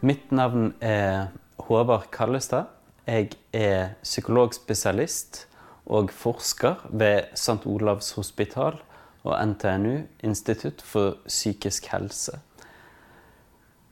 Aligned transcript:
Mitt 0.00 0.30
navn 0.32 0.74
er 0.80 1.26
Håvard 1.58 2.06
Kallestad. 2.10 2.70
Jeg 3.06 3.34
er 3.52 3.90
psykologspesialist 4.02 5.42
og 5.86 6.08
forsker 6.10 6.86
ved 6.88 7.34
St. 7.34 7.66
Olavs 7.66 8.12
hospital 8.16 8.78
og 9.22 9.48
NTNU, 9.48 9.98
Institutt 10.24 10.80
for 10.82 11.18
psykisk 11.26 11.90
helse. 11.92 12.38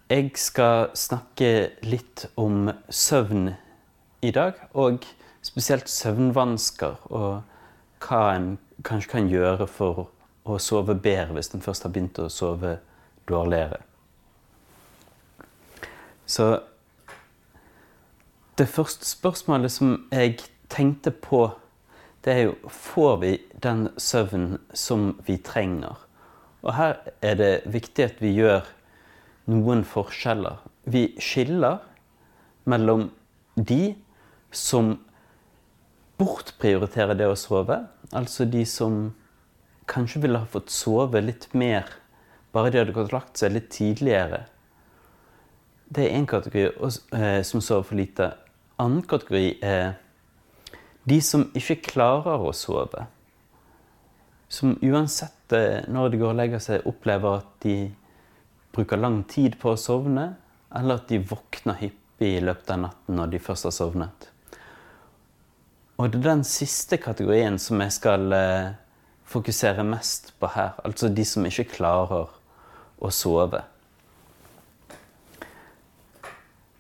Jeg 0.09 0.31
skal 0.41 0.89
snakke 0.97 1.51
litt 1.85 2.25
om 2.41 2.71
søvn 2.89 3.51
i 4.23 4.31
dag, 4.31 4.55
og 4.73 5.05
spesielt 5.45 5.93
søvnvansker. 5.93 7.05
Og 7.13 7.43
hva 8.01 8.23
en 8.33 8.55
kanskje 8.81 9.13
kan 9.13 9.29
gjøre 9.29 9.69
for 9.69 10.09
å 10.49 10.57
sove 10.57 10.97
bedre 10.97 11.37
hvis 11.37 11.53
en 11.53 11.69
først 11.69 11.85
har 11.85 11.93
begynt 11.93 12.25
å 12.25 12.31
sove 12.33 12.79
dårligere. 13.29 13.83
Så 16.29 16.61
det 18.59 18.69
første 18.69 19.07
spørsmålet 19.09 19.73
som 19.73 19.95
jeg 20.13 20.37
tenkte 20.69 21.11
på, 21.11 21.47
det 22.25 22.33
er 22.35 22.43
jo 22.49 22.55
Får 22.69 23.17
vi 23.23 23.31
den 23.63 23.89
søvnen 23.97 24.59
som 24.75 25.15
vi 25.27 25.39
trenger? 25.41 25.97
Og 26.63 26.75
her 26.75 26.99
er 27.23 27.39
det 27.39 27.53
viktig 27.71 28.05
at 28.05 28.19
vi 28.21 28.35
gjør 28.35 28.67
noen 29.49 29.85
forskjeller. 29.87 30.59
Vi 30.85 31.15
skiller 31.23 31.79
mellom 32.69 33.09
de 33.55 33.95
som 34.53 34.99
bortprioriterer 36.19 37.17
det 37.17 37.31
å 37.31 37.39
sove, 37.39 37.79
altså 38.13 38.45
de 38.45 38.67
som 38.67 39.15
kanskje 39.89 40.27
ville 40.27 40.43
ha 40.43 40.51
fått 40.51 40.75
sove 40.75 41.23
litt 41.25 41.49
mer 41.55 41.87
bare 42.53 42.73
de 42.73 42.81
hadde 42.81 42.97
gått 42.97 43.15
lagt 43.15 43.41
seg 43.41 43.55
litt 43.55 43.71
tidligere 43.73 44.45
det 45.89 46.05
er 46.05 46.19
én 46.19 46.27
kategori 46.29 46.67
eh, 47.17 47.43
som 47.43 47.63
sover 47.65 47.87
for 47.89 47.97
lite. 47.97 48.33
Annen 48.79 49.03
kategori 49.09 49.59
er 49.65 49.95
de 51.09 51.21
som 51.25 51.47
ikke 51.57 51.81
klarer 51.89 52.45
å 52.45 52.53
sove. 52.57 53.07
Som 54.53 54.77
uansett 54.85 55.55
eh, 55.57 55.87
når 55.89 56.13
de 56.13 56.21
går 56.21 56.35
og 56.35 56.41
legger 56.41 56.63
seg, 56.63 56.85
opplever 56.89 57.41
at 57.41 57.55
de 57.65 57.77
bruker 58.77 59.01
lang 59.01 59.23
tid 59.29 59.57
på 59.61 59.73
å 59.73 59.81
sovne, 59.81 60.35
eller 60.77 61.01
at 61.01 61.09
de 61.09 61.23
våkner 61.25 61.79
hyppig 61.81 62.35
i 62.37 62.45
løpet 62.45 62.75
av 62.75 62.83
natten 62.85 63.17
når 63.17 63.33
de 63.33 63.41
først 63.41 63.71
har 63.71 63.75
sovnet. 63.75 64.29
Og 65.99 66.13
det 66.13 66.21
er 66.21 66.29
den 66.29 66.45
siste 66.47 66.99
kategorien 67.03 67.57
som 67.59 67.81
jeg 67.83 67.97
skal 67.97 68.37
eh, 68.37 68.75
fokusere 69.29 69.87
mest 69.89 70.35
på 70.39 70.53
her. 70.53 70.77
Altså 70.85 71.09
de 71.09 71.25
som 71.27 71.49
ikke 71.49 71.71
klarer 71.79 72.29
å 72.99 73.11
sove. 73.15 73.65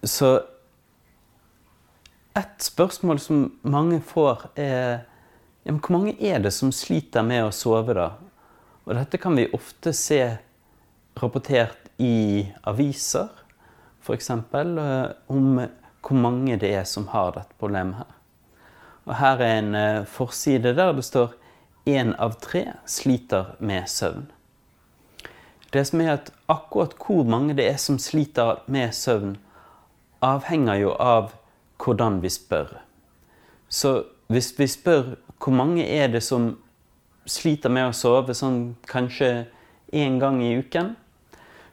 Så 0.04 0.38
et 2.38 2.62
spørsmål 2.62 3.18
som 3.18 3.46
mange 3.62 4.00
får, 4.00 4.50
er 4.56 5.00
ja, 5.64 5.72
Hvor 5.72 5.92
mange 5.92 6.14
er 6.22 6.38
det 6.38 6.52
som 6.52 6.72
sliter 6.72 7.22
med 7.22 7.44
å 7.44 7.50
sove, 7.52 7.94
da? 7.94 8.12
Og 8.86 8.94
dette 8.96 9.18
kan 9.20 9.36
vi 9.36 9.50
ofte 9.52 9.92
se 9.92 10.38
rapportert 11.18 11.90
i 11.98 12.46
aviser, 12.62 13.28
f.eks. 14.00 14.30
Eh, 14.30 15.10
om 15.28 15.58
hvor 15.58 16.16
mange 16.16 16.56
det 16.56 16.70
er 16.72 16.86
som 16.88 17.08
har 17.12 17.34
dette 17.34 17.58
problemet 17.58 17.98
her. 18.00 18.14
Og 19.04 19.14
her 19.18 19.42
er 19.44 19.58
en 19.58 19.74
eh, 19.74 20.06
forside 20.08 20.72
der 20.78 20.94
det 20.96 21.04
står 21.04 21.34
én 21.88 22.14
av 22.20 22.38
tre 22.40 22.64
sliter 22.86 23.54
med 23.58 23.88
søvn. 23.88 24.28
Det 25.72 25.84
som 25.84 26.00
er 26.00 26.14
at 26.14 26.32
akkurat 26.48 26.94
hvor 26.96 27.28
mange 27.28 27.56
det 27.56 27.66
er 27.68 27.76
som 27.80 27.98
sliter 28.00 28.62
med 28.72 28.94
søvn, 28.96 29.36
avhenger 30.24 30.80
jo 30.82 30.92
av 30.98 31.32
hvordan 31.78 32.20
vi 32.22 32.30
spør. 32.32 32.72
Så 33.68 34.02
hvis 34.28 34.52
vi 34.58 34.66
spør 34.66 35.14
hvor 35.38 35.54
mange 35.54 35.84
er 35.86 36.08
det 36.10 36.22
som 36.26 36.56
sliter 37.28 37.70
med 37.70 37.90
å 37.90 37.96
sove 37.96 38.34
sånn 38.34 38.76
kanskje 38.88 39.46
én 39.94 40.18
gang 40.20 40.40
i 40.42 40.56
uken, 40.58 40.94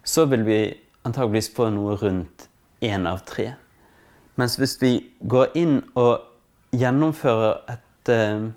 så 0.06 0.28
vil 0.30 0.46
vi 0.46 0.60
antageligvis 1.06 1.50
få 1.56 1.70
noe 1.74 1.96
rundt 2.00 2.48
én 2.86 3.08
av 3.10 3.24
tre. 3.26 3.54
Mens 4.36 4.60
hvis 4.60 4.78
vi 4.82 4.94
går 5.22 5.56
inn 5.58 5.80
og 5.96 6.28
gjennomfører 6.76 7.62
et 7.72 8.12
uh, 8.12 8.48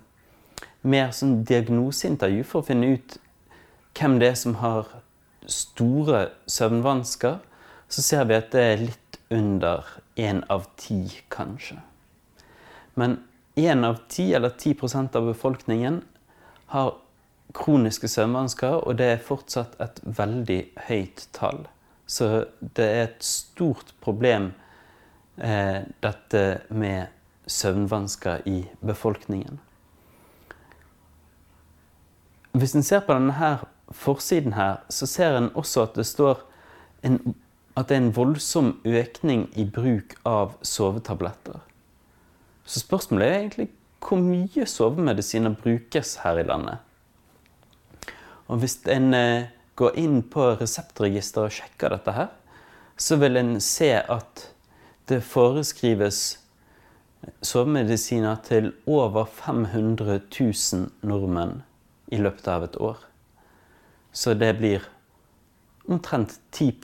mer 0.83 1.13
sånn 1.15 1.43
diagnoseintervju 1.49 2.45
for 2.47 2.61
å 2.61 2.69
finne 2.69 2.93
ut 2.97 3.19
hvem 3.99 4.19
det 4.21 4.33
er 4.33 4.39
som 4.39 4.59
har 4.63 4.91
store 5.49 6.29
søvnvansker, 6.51 7.39
så 7.89 8.05
ser 8.05 8.27
vi 8.29 8.37
at 8.37 8.51
det 8.53 8.65
er 8.65 8.83
litt 8.83 9.08
under 9.31 9.85
én 10.17 10.45
av 10.49 10.67
ti, 10.77 11.23
kanskje. 11.29 11.79
Men 12.95 13.19
én 13.55 13.85
av 13.85 14.01
ti, 14.09 14.35
eller 14.35 14.51
10% 14.51 15.17
av 15.17 15.27
befolkningen, 15.27 16.03
har 16.67 16.95
kroniske 17.55 18.09
søvnvansker, 18.09 18.81
og 18.85 18.99
det 19.01 19.13
er 19.13 19.25
fortsatt 19.25 19.77
et 19.81 20.01
veldig 20.05 20.61
høyt 20.89 21.29
tall. 21.37 21.67
Så 22.09 22.47
det 22.61 22.85
er 22.89 23.03
et 23.05 23.25
stort 23.25 23.95
problem, 24.01 24.53
eh, 25.37 25.85
dette 26.03 26.61
med 26.69 27.07
søvnvansker 27.47 28.43
i 28.49 28.69
befolkningen. 28.81 29.61
Hvis 32.53 32.75
en 32.75 32.83
ser 32.83 33.01
på 33.01 33.15
denne 33.15 33.59
forsiden 33.93 34.53
her, 34.53 34.81
så 34.89 35.07
ser 35.07 35.37
en 35.37 35.51
også 35.55 35.83
at 35.83 35.95
det 35.95 36.07
står 36.07 36.41
en 37.03 37.35
at 37.79 37.89
det 37.89 37.97
er 37.97 38.03
en 38.03 38.15
voldsom 38.17 38.73
økning 38.87 39.47
i 39.59 39.65
bruk 39.65 40.17
av 40.27 40.57
sovetabletter. 40.67 41.61
Så 42.69 42.83
spørsmålet 42.83 43.27
er 43.27 43.39
egentlig 43.39 43.69
hvor 44.05 44.21
mye 44.23 44.67
sovemedisiner 44.69 45.55
brukes 45.59 46.17
her 46.23 46.41
i 46.41 46.47
landet. 46.47 46.79
Og 48.49 48.63
hvis 48.63 48.79
en 48.89 49.15
eh, 49.15 49.49
går 49.79 49.99
inn 50.01 50.21
på 50.27 50.51
reseptregisteret 50.59 51.51
og 51.51 51.57
sjekker 51.59 51.95
dette 51.95 52.15
her, 52.17 52.29
så 52.99 53.19
vil 53.21 53.39
en 53.39 53.59
se 53.63 53.93
at 54.01 54.49
det 55.09 55.21
foreskrives 55.25 56.39
sovemedisiner 57.43 58.39
til 58.47 58.73
over 58.87 59.25
500 59.25 60.21
000 60.41 60.89
nordmenn 61.07 61.63
i 62.13 62.21
løpet 62.21 62.49
av 62.49 62.67
et 62.67 62.79
år. 62.81 62.99
Så 64.13 64.35
det 64.35 64.55
blir 64.59 64.87
omtrent 65.89 66.41
10 66.51 66.75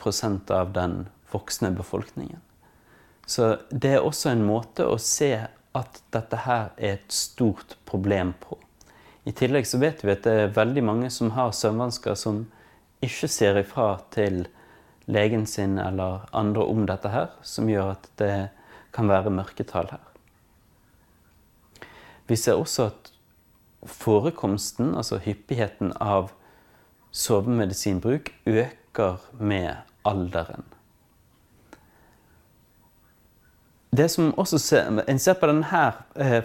av 0.51 0.73
den 0.73 1.09
voksne 1.31 1.71
befolkningen. 1.71 2.41
Så 3.27 3.57
det 3.71 3.97
er 3.97 4.05
også 4.05 4.33
en 4.33 4.45
måte 4.45 4.87
å 4.89 4.99
se 5.01 5.33
at 5.75 6.03
dette 6.15 6.43
her 6.45 6.71
er 6.77 6.99
et 6.99 7.13
stort 7.13 7.77
problem 7.89 8.35
på. 8.41 8.59
I 9.25 9.33
tillegg 9.33 9.67
så 9.67 9.81
vet 9.81 10.05
vi 10.05 10.13
at 10.13 10.27
det 10.27 10.35
er 10.35 10.53
veldig 10.57 10.85
mange 10.85 11.11
som 11.11 11.33
har 11.37 11.55
søvnvansker 11.57 12.17
som 12.19 12.45
ikke 13.05 13.29
ser 13.29 13.59
ifra 13.61 13.89
til 14.15 14.45
legen 15.09 15.47
sin 15.49 15.79
eller 15.81 16.29
andre 16.33 16.65
om 16.69 16.85
dette 16.89 17.11
her, 17.13 17.33
som 17.43 17.69
gjør 17.69 17.95
at 17.97 18.09
det 18.21 18.35
kan 18.95 19.09
være 19.11 19.33
mørketall 19.33 19.91
her. 19.91 20.05
Vi 22.29 22.37
ser 22.41 22.61
også 22.61 22.89
at 22.93 23.11
forekomsten, 23.85 24.95
altså 24.97 25.19
hyppigheten 25.21 25.93
av 26.01 26.31
sovemedisinbruk, 27.13 28.31
øker 28.47 28.84
øker 28.95 29.17
med 29.41 29.75
alderen. 30.05 30.65
Det 33.97 34.11
som 34.11 34.35
også 34.39 34.59
ser, 34.59 35.03
En 35.09 35.19
ser 35.19 35.35
på 35.35 35.47
denne 35.47 35.65
her, 35.65 35.93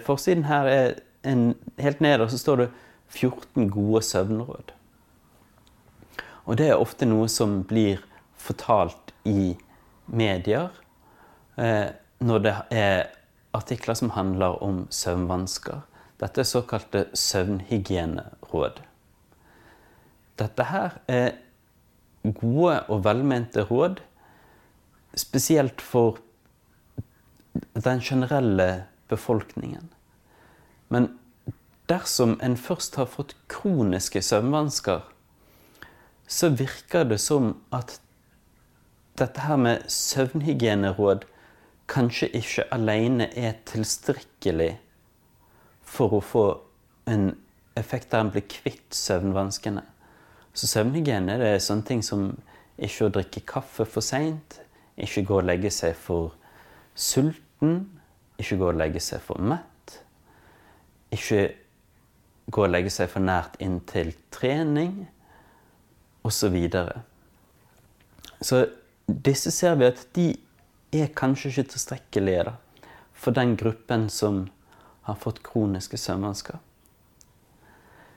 forsiden 0.04 0.44
her, 0.44 0.62
er 0.62 0.94
en, 1.24 1.54
helt 1.78 2.00
nederst 2.00 2.32
så 2.32 2.38
står 2.38 2.56
det 2.56 2.70
14 3.08 3.70
gode 3.70 4.02
søvnråd. 4.02 4.72
Og 6.44 6.58
det 6.58 6.68
er 6.68 6.74
ofte 6.74 7.06
noe 7.06 7.28
som 7.28 7.64
blir 7.64 7.98
fortalt 8.36 9.12
i 9.24 9.56
medier 10.06 10.68
eh, 11.58 11.90
når 12.18 12.38
det 12.38 12.54
er 12.70 13.06
artikler 13.52 13.94
som 13.94 14.10
handler 14.10 14.62
om 14.62 14.86
søvnvansker. 14.90 15.80
Dette 16.20 16.40
er 16.40 16.44
såkalte 16.44 17.04
søvnhygieneråd. 17.14 18.80
Dette 20.38 20.64
her 20.64 20.90
er 21.08 21.32
gode 22.22 22.80
og 22.88 23.04
velmente 23.04 23.64
råd, 23.64 24.00
spesielt 25.16 25.80
for 25.80 26.18
den 27.74 28.00
generelle 28.00 28.84
befolkningen. 29.08 29.90
Men 30.88 31.08
dersom 31.88 32.38
en 32.42 32.56
først 32.56 32.96
har 32.96 33.08
fått 33.10 33.34
kroniske 33.48 34.22
søvnvansker, 34.22 35.00
så 36.30 36.48
virker 36.54 37.04
det 37.04 37.18
som 37.20 37.56
at 37.74 37.98
dette 39.18 39.42
her 39.42 39.58
med 39.58 39.88
søvnhygieneråd 39.90 41.26
kanskje 41.90 42.30
ikke 42.38 42.68
alene 42.72 43.26
er 43.36 43.58
tilstrekkelig 43.66 44.76
for 45.82 46.14
å 46.14 46.20
få 46.22 46.44
en 47.10 47.32
effekt 47.78 48.12
der 48.12 48.22
en 48.22 48.30
blir 48.30 48.46
kvitt 48.46 48.94
søvnvanskene. 48.94 49.82
Så 50.54 50.66
søvnhygiene 50.66 51.38
det 51.40 51.54
er 51.54 51.62
sånne 51.62 51.86
ting 51.86 52.02
som 52.04 52.30
ikke 52.80 53.06
å 53.06 53.14
drikke 53.14 53.44
kaffe 53.46 53.86
for 53.88 54.04
seint, 54.04 54.58
ikke 55.00 55.24
gå 55.28 55.38
og 55.40 55.46
legge 55.48 55.70
seg 55.72 55.94
for 55.96 56.34
sulten, 56.94 57.84
ikke 58.40 58.58
gå 58.60 58.70
og 58.72 58.78
legge 58.80 59.02
seg 59.04 59.22
for 59.24 59.40
mett, 59.40 59.96
ikke 61.14 61.42
gå 62.50 62.64
og 62.64 62.72
legge 62.72 62.92
seg 62.92 63.10
for 63.12 63.24
nært 63.24 63.56
inntil 63.62 64.12
trening, 64.34 65.04
osv. 66.26 66.56
Så, 66.70 66.84
så 68.42 68.64
disse 69.06 69.52
ser 69.54 69.78
vi 69.80 69.88
at 69.88 70.02
de 70.16 70.26
er 70.92 71.12
kanskje 71.16 71.52
ikke 71.52 71.68
tilstrekkelige 71.74 72.48
da, 72.50 72.56
for 73.14 73.36
den 73.36 73.54
gruppen 73.60 74.08
som 74.12 74.46
har 75.06 75.18
fått 75.20 75.42
kroniske 75.44 75.98
søvnvansker. 76.00 76.58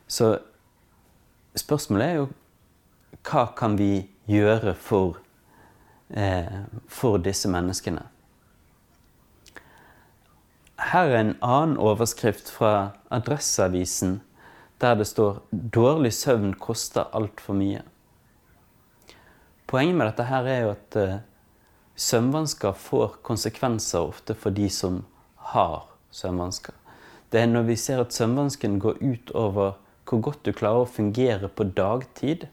Så 0.08 0.34
spørsmålet 1.56 2.08
er 2.08 2.16
jo 2.22 2.28
hva 3.24 3.46
kan 3.56 3.78
vi 3.78 4.10
gjøre 4.28 4.74
for, 4.76 5.18
eh, 6.10 6.66
for 6.88 7.18
disse 7.18 7.50
menneskene? 7.50 8.04
Her 10.80 11.06
er 11.08 11.20
en 11.20 11.38
annen 11.42 11.78
overskrift 11.78 12.50
fra 12.52 12.92
Adresseavisen 13.12 14.22
der 14.82 14.96
det 14.96 15.08
står 15.08 15.42
'Dårlig 15.52 16.14
søvn 16.14 16.54
koster 16.54 17.04
altfor 17.14 17.54
mye'. 17.54 17.82
Poenget 19.68 19.96
med 19.96 20.06
dette 20.06 20.24
her 20.24 20.44
er 20.44 20.60
jo 20.62 20.70
at 20.70 20.96
eh, 20.96 21.20
søvnvansker 21.96 22.74
får 22.74 23.16
konsekvenser 23.24 24.00
ofte 24.00 24.36
for 24.36 24.50
de 24.50 24.70
som 24.70 25.06
har 25.36 25.88
søvnvansker. 26.12 26.74
Det 27.32 27.42
er 27.42 27.46
når 27.46 27.62
vi 27.62 27.76
ser 27.76 28.02
at 28.02 28.14
søvnvansken 28.14 28.80
går 28.80 28.98
ut 29.02 29.32
over 29.32 29.72
hvor 30.14 30.22
godt 30.30 30.46
du 30.46 30.54
klarer 30.54 30.86
å 30.86 30.90
fungere 30.90 31.50
på 31.50 31.66
dagtid, 31.74 32.46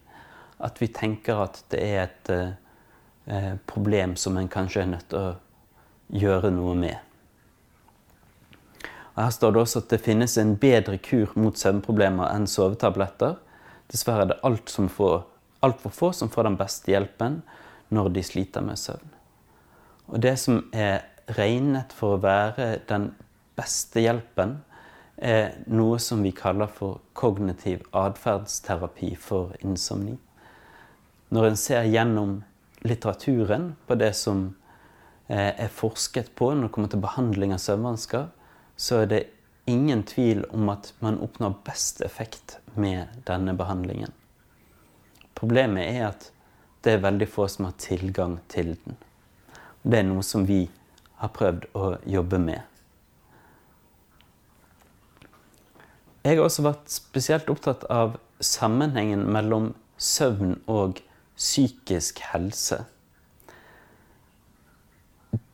at 0.61 0.81
vi 0.81 0.89
tenker 0.93 1.45
at 1.45 1.63
det 1.73 1.81
er 1.85 2.01
et 2.07 2.33
uh, 2.33 3.55
problem 3.69 4.17
som 4.17 4.37
en 4.41 4.49
kanskje 4.51 4.85
er 4.85 4.91
nødt 4.95 5.09
til 5.13 5.21
å 5.21 6.19
gjøre 6.21 6.51
noe 6.55 6.75
med. 6.77 6.97
Og 9.15 9.23
her 9.27 9.33
står 9.35 9.53
det 9.53 9.63
også 9.63 9.83
at 9.83 9.93
det 9.93 10.01
finnes 10.05 10.37
en 10.41 10.55
bedre 10.61 10.97
kur 11.03 11.33
mot 11.37 11.57
søvnproblemer 11.57 12.31
enn 12.33 12.49
sovetabletter. 12.49 13.37
Dessverre 13.93 14.25
er 14.25 14.33
det 14.33 14.41
altfor 14.47 15.27
alt 15.61 15.83
få 15.85 16.13
som 16.17 16.31
får 16.33 16.49
den 16.49 16.57
beste 16.61 16.93
hjelpen 16.93 17.41
når 17.93 18.13
de 18.15 18.23
sliter 18.25 18.65
med 18.65 18.81
søvn. 18.81 19.17
Og 20.09 20.23
det 20.25 20.37
som 20.41 20.63
er 20.73 21.05
regnet 21.37 21.93
for 21.95 22.17
å 22.17 22.23
være 22.23 22.79
den 22.89 23.11
beste 23.59 24.03
hjelpen, 24.03 24.61
er 25.21 25.53
noe 25.69 25.99
som 26.01 26.23
vi 26.25 26.33
kaller 26.33 26.71
for 26.73 27.01
kognitiv 27.13 27.85
atferdsterapi 27.97 29.15
for 29.21 29.53
insomni. 29.61 30.17
Når 31.31 31.47
en 31.47 31.59
ser 31.61 31.89
gjennom 31.93 32.41
litteraturen 32.81 33.75
på 33.87 33.95
det 34.01 34.15
som 34.17 34.47
eh, 35.29 35.53
er 35.53 35.69
forsket 35.69 36.33
på 36.35 36.55
når 36.55 36.69
det 36.69 36.73
kommer 36.75 36.93
til 36.93 37.05
behandling 37.05 37.53
av 37.55 37.61
søvnvansker, 37.63 38.31
så 38.81 39.03
er 39.03 39.13
det 39.13 39.21
ingen 39.71 40.03
tvil 40.09 40.47
om 40.57 40.73
at 40.73 40.95
man 41.05 41.21
oppnår 41.21 41.59
best 41.69 42.01
effekt 42.01 42.57
med 42.75 43.21
denne 43.29 43.55
behandlingen. 43.55 44.11
Problemet 45.37 45.85
er 45.93 46.09
at 46.09 46.31
det 46.81 46.97
er 46.97 47.05
veldig 47.05 47.29
få 47.29 47.47
som 47.49 47.69
har 47.69 47.77
tilgang 47.79 48.39
til 48.49 48.75
den. 48.85 48.97
Det 49.83 50.01
er 50.01 50.09
noe 50.09 50.25
som 50.25 50.49
vi 50.49 50.65
har 51.21 51.33
prøvd 51.37 51.69
å 51.77 51.95
jobbe 52.09 52.41
med. 52.41 52.70
Jeg 56.21 56.37
har 56.37 56.45
også 56.45 56.67
vært 56.67 56.91
spesielt 56.93 57.49
opptatt 57.49 57.87
av 57.89 58.19
sammenhengen 58.45 59.23
mellom 59.33 59.71
søvn 59.97 60.59
og 60.69 61.01
psykisk 61.41 62.21
helse. 62.33 62.83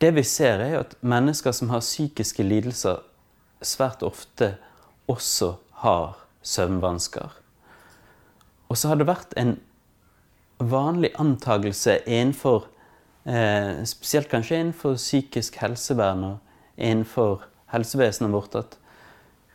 Det 0.01 0.09
vi 0.17 0.23
ser, 0.27 0.59
er 0.59 0.81
at 0.81 0.95
mennesker 0.99 1.55
som 1.55 1.71
har 1.71 1.85
psykiske 1.85 2.43
lidelser, 2.43 2.99
svært 3.63 4.03
ofte 4.03 4.57
også 5.09 5.53
har 5.85 6.17
søvnvansker. 6.43 7.31
Og 8.67 8.77
så 8.77 8.91
har 8.91 8.99
det 8.99 9.07
vært 9.07 9.33
en 9.39 9.55
vanlig 10.59 11.13
antagelse 11.21 11.99
innenfor 12.05 12.67
eh, 13.23 13.85
Spesielt 13.87 14.29
kanskje 14.29 14.59
innenfor 14.59 14.97
psykisk 14.99 15.61
helsevern 15.61 16.25
og 16.33 16.75
innenfor 16.75 17.45
helsevesenet 17.71 18.33
vårt, 18.33 18.55
at 18.55 18.77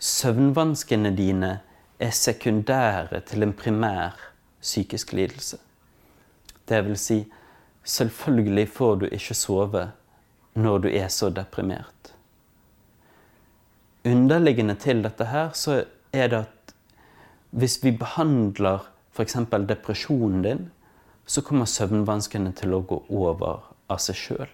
søvnvanskene 0.03 1.13
dine 1.15 1.61
er 2.03 2.11
sekundære 2.11 3.21
til 3.27 3.47
en 3.47 3.53
primær 3.55 4.17
psykisk 4.61 5.13
lidelse. 5.13 5.59
Det 6.69 6.81
vil 6.87 6.99
si, 6.99 7.19
selvfølgelig 7.85 8.69
får 8.69 8.95
du 8.95 9.07
ikke 9.07 9.35
sove 9.39 9.85
når 10.55 10.79
du 10.79 10.89
er 10.89 11.09
så 11.09 11.31
deprimert. 11.31 12.15
Underliggende 14.05 14.75
til 14.75 15.05
dette 15.05 15.31
her 15.31 15.55
så 15.55 15.85
er 16.13 16.29
det 16.29 16.45
at 16.45 16.75
hvis 17.51 17.79
vi 17.85 17.93
behandler 17.95 18.89
f.eks. 19.13 19.37
depresjonen 19.69 20.43
din, 20.43 20.71
så 21.27 21.43
kommer 21.47 21.69
søvnvanskene 21.69 22.53
til 22.53 22.75
å 22.75 22.83
gå 22.83 23.05
over 23.09 23.69
av 23.93 24.01
seg 24.03 24.19
sjøl. 24.19 24.49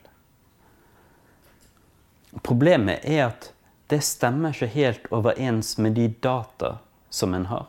Problemet 2.45 3.01
er 3.09 3.31
at 3.31 3.55
det 3.89 4.03
stemmer 4.05 4.53
ikke 4.53 4.73
helt 4.75 5.09
overens 5.15 5.77
med 5.79 5.97
de 5.97 6.09
data 6.23 6.77
som 7.11 7.35
en 7.35 7.47
har. 7.49 7.67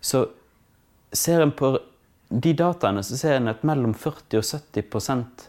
Så 0.00 0.26
ser 1.12 1.40
en 1.40 1.52
på 1.52 1.78
de 2.28 2.52
dataene, 2.54 3.02
så 3.02 3.16
ser 3.18 3.38
en 3.38 3.50
at 3.50 3.64
mellom 3.66 3.94
40 3.94 4.38
og 4.38 4.44
70% 4.44 5.46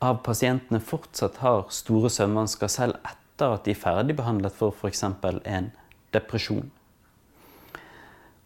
av 0.00 0.22
pasientene 0.24 0.80
fortsatt 0.80 1.38
har 1.44 1.68
store 1.72 2.10
søvnvansker 2.10 2.72
selv 2.72 2.96
etter 3.04 3.54
at 3.54 3.64
de 3.64 3.74
er 3.74 3.80
ferdigbehandlet 3.80 4.56
for 4.56 4.74
f.eks. 4.74 5.04
en 5.04 5.70
depresjon. 6.12 6.70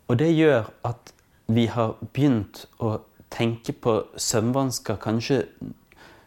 Og 0.09 0.19
det 0.21 0.33
gjør 0.35 0.69
at 0.85 1.15
vi 1.47 1.67
har 1.71 1.95
begynt 2.13 2.67
å 2.83 2.99
tenke 3.33 3.73
på 3.73 3.97
søvnvansker 4.21 4.99
kanskje 5.01 5.45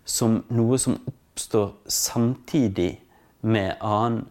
som 0.08 0.42
noe 0.50 0.80
som 0.82 0.98
oppstår 1.08 1.74
samtidig 1.92 2.96
med 3.42 3.76
annen 3.82 4.26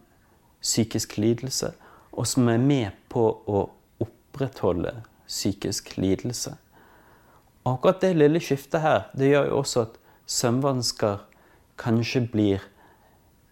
psykisk 0.61 1.17
lidelse, 1.17 1.71
og 2.11 2.27
som 2.27 2.49
er 2.49 2.57
med 2.57 2.95
på 3.09 3.23
å 3.47 3.67
opprettholde 4.03 4.93
psykisk 5.27 5.95
lidelse. 5.97 6.55
Akkurat 7.67 8.01
det 8.01 8.13
lille 8.15 8.39
skiftet 8.39 8.81
her, 8.81 9.07
det 9.13 9.31
gjør 9.31 9.49
jo 9.51 9.61
også 9.61 9.85
at 9.85 9.97
søvnvansker 10.27 11.23
kanskje 11.79 12.23
blir 12.31 12.67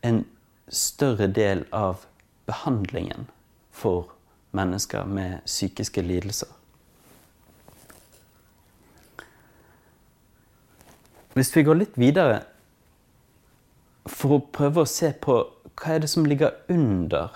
en 0.02 0.24
større 0.70 1.28
del 1.28 1.66
av 1.76 2.06
behandlingen 2.48 3.28
for 3.72 4.12
mennesker 4.56 5.06
med 5.06 5.44
psykiske 5.46 6.02
lidelser. 6.02 6.50
Hvis 11.36 11.52
vi 11.56 11.66
går 11.68 11.82
litt 11.82 11.98
videre 12.00 12.46
for 14.16 14.38
å 14.38 14.44
prøve 14.56 14.84
å 14.84 14.90
se 14.90 15.12
på 15.22 15.38
hva 15.76 15.92
er 15.92 16.04
det 16.04 16.10
som 16.12 16.28
ligger 16.28 16.56
under 16.72 17.36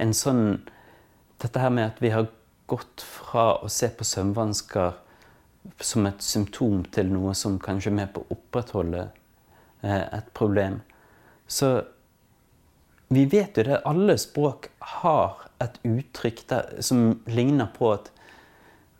en 0.00 0.14
sånn 0.16 0.46
Dette 1.36 1.60
her 1.60 1.68
med 1.68 1.90
at 1.90 1.98
vi 2.00 2.08
har 2.14 2.30
gått 2.64 3.02
fra 3.04 3.58
å 3.60 3.68
se 3.68 3.90
på 3.92 4.06
søvnvansker 4.08 4.94
som 5.84 6.06
et 6.08 6.24
symptom 6.24 6.78
til 6.94 7.10
noe 7.12 7.34
som 7.36 7.58
kanskje 7.60 7.90
er 7.90 7.96
med 7.98 8.14
på 8.14 8.22
å 8.22 8.30
opprettholde 8.32 9.02
eh, 9.84 10.06
et 10.16 10.30
problem. 10.32 10.78
Så 11.44 11.68
vi 13.12 13.26
vet 13.28 13.60
jo 13.60 13.66
det. 13.68 13.82
Alle 13.84 14.16
språk 14.16 14.70
har 14.96 15.44
et 15.60 15.76
uttrykk 15.84 16.40
der, 16.48 16.72
som 16.80 17.20
ligner 17.28 17.68
på 17.76 17.92
at 17.98 18.08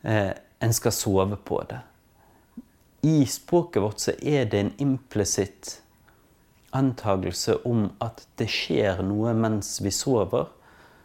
eh, 0.04 0.34
en 0.36 0.76
skal 0.76 0.92
sove 0.92 1.40
på 1.40 1.64
det 1.72 1.80
i 3.06 3.26
språket 3.26 3.82
vårt 3.82 4.00
så 4.02 4.12
er 4.22 4.48
det 4.50 4.60
en 4.60 4.72
implisitt 4.82 5.76
antagelse 6.74 7.56
om 7.68 7.90
at 8.02 8.24
det 8.40 8.48
skjer 8.50 9.02
noe 9.06 9.34
mens 9.36 9.76
vi 9.84 9.92
sover, 9.94 10.48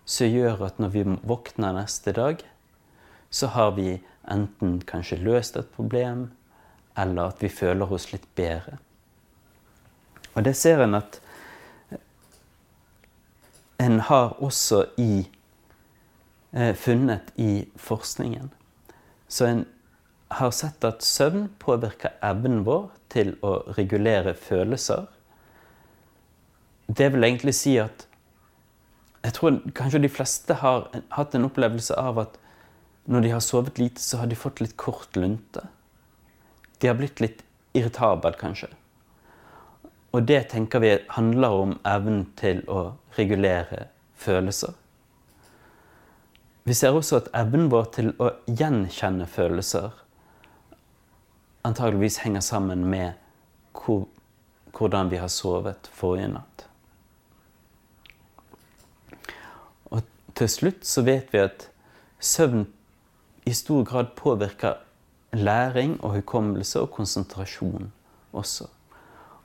som 0.06 0.28
gjør 0.28 0.66
at 0.68 0.80
når 0.82 0.94
vi 0.96 1.04
våkner 1.28 1.76
neste 1.78 2.14
dag, 2.18 2.42
så 3.30 3.48
har 3.56 3.76
vi 3.78 4.02
enten 4.30 4.80
kanskje 4.88 5.22
løst 5.22 5.58
et 5.58 5.70
problem, 5.76 6.30
eller 6.98 7.32
at 7.32 7.44
vi 7.44 7.50
føler 7.50 7.92
oss 7.94 8.10
litt 8.12 8.28
bedre. 8.36 8.78
Og 10.36 10.44
det 10.48 10.56
ser 10.58 10.84
en 10.84 10.98
at 11.00 11.20
en 13.82 14.00
har 14.00 14.36
også 14.44 14.86
i, 14.98 15.28
eh, 16.54 16.76
funnet 16.76 17.32
i 17.36 17.68
forskningen. 17.76 18.52
Så 19.28 19.46
en 19.46 19.66
har 20.30 20.52
sett 20.52 20.84
at 20.84 21.04
søvn 21.04 21.50
påvirker 21.60 22.14
evnen 22.22 22.64
vår 22.68 22.92
til 23.10 23.36
å 23.42 23.76
regulere 23.78 24.34
følelser. 24.34 25.08
Det 26.92 27.08
vil 27.14 27.24
egentlig 27.24 27.54
si 27.56 27.78
at 27.80 28.08
jeg 29.22 29.36
tror 29.38 29.60
kanskje 29.78 30.02
de 30.04 30.10
fleste 30.10 30.58
har 30.64 30.90
hatt 31.14 31.36
en 31.38 31.46
opplevelse 31.48 31.96
av 31.96 32.20
at 32.24 32.40
når 33.12 33.26
de 33.26 33.32
har 33.34 33.44
sovet 33.46 33.80
lite, 33.80 34.02
så 34.02 34.22
har 34.22 34.30
de 34.30 34.38
fått 34.38 34.62
litt 34.62 34.76
kort 34.78 35.16
lunte. 35.16 35.68
de 36.80 36.88
har 36.88 36.96
blitt 36.98 37.20
litt 37.22 37.44
irritabel, 37.78 38.34
kanskje. 38.34 38.68
Og 40.12 40.24
det 40.26 40.50
tenker 40.50 40.82
vi 40.82 40.98
handler 41.14 41.50
om 41.50 41.76
evnen 41.86 42.26
til 42.36 42.64
å 42.68 42.96
regulere 43.18 43.86
følelser. 44.18 44.74
Vi 46.64 46.74
ser 46.74 46.98
også 46.98 47.22
at 47.22 47.30
evnen 47.38 47.70
vår 47.70 47.86
til 47.96 48.12
å 48.18 48.32
gjenkjenne 48.50 49.28
følelser 49.30 49.94
antageligvis 51.66 52.20
henger 52.26 52.42
sammen 52.42 52.86
med 52.90 53.14
hvor, 53.78 54.08
hvordan 54.78 55.10
vi 55.12 55.22
har 55.22 55.30
sovet 55.32 55.90
forrige 55.94 56.32
natt. 56.34 56.66
Og 59.92 60.02
til 60.36 60.50
slutt 60.50 60.86
så 60.88 61.04
vet 61.06 61.34
vi 61.34 61.42
at 61.44 61.68
søvn 62.20 62.68
i 63.46 63.54
stor 63.54 63.84
grad 63.84 64.14
påvirker 64.16 64.78
læring 65.34 65.98
og 66.04 66.16
hukommelse 66.16 66.82
og 66.82 66.92
konsentrasjon 66.92 67.92
også. 68.34 68.68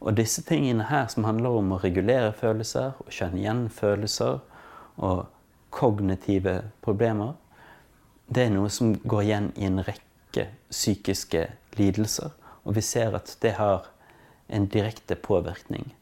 Og 0.00 0.16
disse 0.16 0.42
tingene 0.42 0.84
her 0.90 1.06
som 1.08 1.24
handler 1.24 1.56
om 1.56 1.72
å 1.72 1.80
regulere 1.80 2.32
følelser, 2.36 2.92
og 3.00 3.10
kjenne 3.10 3.40
igjen 3.40 3.66
følelser 3.72 4.38
og 4.96 5.26
kognitive 5.70 6.58
problemer, 6.84 7.32
det 8.28 8.46
er 8.46 8.54
noe 8.54 8.70
som 8.72 8.94
går 9.06 9.22
igjen 9.22 9.50
i 9.56 9.66
en 9.68 9.80
rekke 9.86 10.48
psykiske 10.70 11.46
lidelser. 11.78 12.34
Og 12.66 12.76
vi 12.76 12.84
ser 12.84 13.14
at 13.16 13.36
det 13.42 13.56
har 13.60 13.88
en 14.48 14.66
direkte 14.70 15.16
påvirkning 15.16 15.94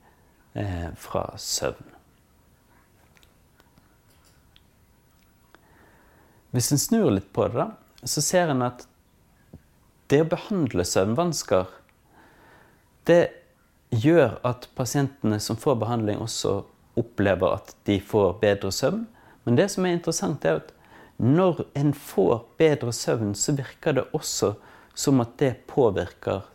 eh, 0.55 0.91
fra 0.97 1.29
søvn. 1.39 1.94
Hvis 6.55 6.71
en 6.71 6.79
snur 6.79 7.09
litt 7.11 7.33
på 7.35 7.49
det, 7.51 7.59
da, 7.59 8.07
så 8.07 8.23
ser 8.23 8.53
en 8.53 8.63
at 8.63 8.85
det 10.13 10.21
å 10.23 10.29
behandle 10.31 10.85
søvnvansker, 10.87 11.67
det 13.09 13.23
gjør 13.91 14.37
at 14.47 14.69
pasientene 14.79 15.41
som 15.43 15.59
får 15.59 15.81
behandling, 15.83 16.21
også 16.23 16.61
opplever 17.01 17.57
at 17.57 17.75
de 17.89 17.99
får 17.99 18.37
bedre 18.43 18.71
søvn. 18.73 19.03
Men 19.45 19.59
det 19.59 19.67
som 19.75 19.87
er 19.87 19.97
interessant, 19.97 20.47
er 20.47 20.63
at 20.63 20.71
når 21.19 21.65
en 21.79 21.91
får 21.95 22.45
bedre 22.59 22.95
søvn, 22.95 23.35
så 23.35 23.57
virker 23.59 23.99
det 23.99 24.07
også 24.15 24.55
som 24.95 25.23
at 25.25 25.35
det 25.43 25.57
påvirker 25.71 26.47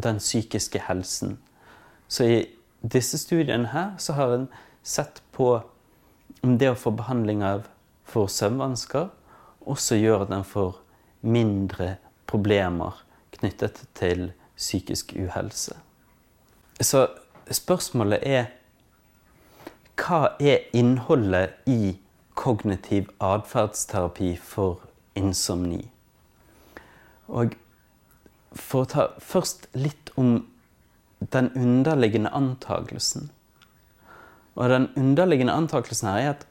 den 0.00 0.22
psykiske 0.22 0.86
helsen. 0.86 1.36
Så 2.08 2.24
i 2.30 2.38
disse 2.80 3.18
studiene 3.18 3.74
her 3.74 3.92
så 3.98 4.14
har 4.16 4.34
en 4.34 4.48
sett 4.82 5.20
på 5.34 5.52
om 6.46 6.56
det 6.58 6.70
å 6.70 6.78
få 6.78 6.94
behandling 6.96 7.42
av 7.44 7.66
for 8.10 8.30
søvnvansker 8.30 9.08
også 9.70 9.98
gjør 10.00 10.24
at 10.26 10.34
en 10.34 10.44
får 10.44 10.80
mindre 11.22 11.94
problemer 12.26 13.02
knyttet 13.38 13.84
til 13.94 14.32
psykisk 14.56 15.14
uhelse. 15.16 15.76
Så 16.80 17.06
spørsmålet 17.50 18.18
er 18.22 18.50
hva 20.00 20.34
er 20.40 20.64
innholdet 20.76 21.58
i 21.68 21.96
kognitiv 22.34 23.10
atferdsterapi 23.20 24.34
for 24.36 24.80
insomni? 25.14 25.82
Og 27.28 27.54
for 28.56 28.84
å 28.84 28.90
ta 28.90 29.06
først 29.22 29.68
litt 29.76 30.10
om 30.18 30.40
den 31.32 31.50
underliggende 31.52 32.32
antakelsen. 32.34 33.28
Og 34.56 34.72
den 34.72 34.88
underliggende 34.96 35.54
antakelsen 35.54 36.08
her 36.10 36.22
er 36.22 36.32
at 36.34 36.46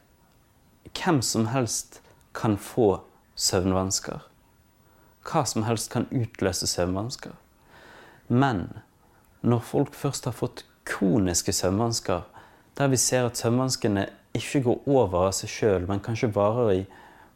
hvem 0.98 1.22
som 1.22 1.48
helst 1.54 2.02
kan 2.34 2.58
få 2.58 3.02
søvnvansker. 3.36 4.20
Hva 5.30 5.44
som 5.46 5.66
helst 5.68 5.92
kan 5.94 6.08
utløse 6.12 6.68
søvnvansker. 6.68 7.34
Men 8.28 8.68
når 9.42 9.64
folk 9.66 9.96
først 9.96 10.26
har 10.26 10.36
fått 10.36 10.66
kroniske 10.90 11.54
søvnvansker, 11.54 12.22
der 12.78 12.88
vi 12.88 12.98
ser 12.98 13.28
at 13.28 13.38
søvnvanskene 13.38 14.08
ikke 14.38 14.64
går 14.66 14.88
over 14.88 15.30
av 15.30 15.34
seg 15.38 15.52
sjøl, 15.52 15.88
men 15.90 16.04
kanskje 16.04 16.32
varer 16.36 16.72
i 16.74 16.88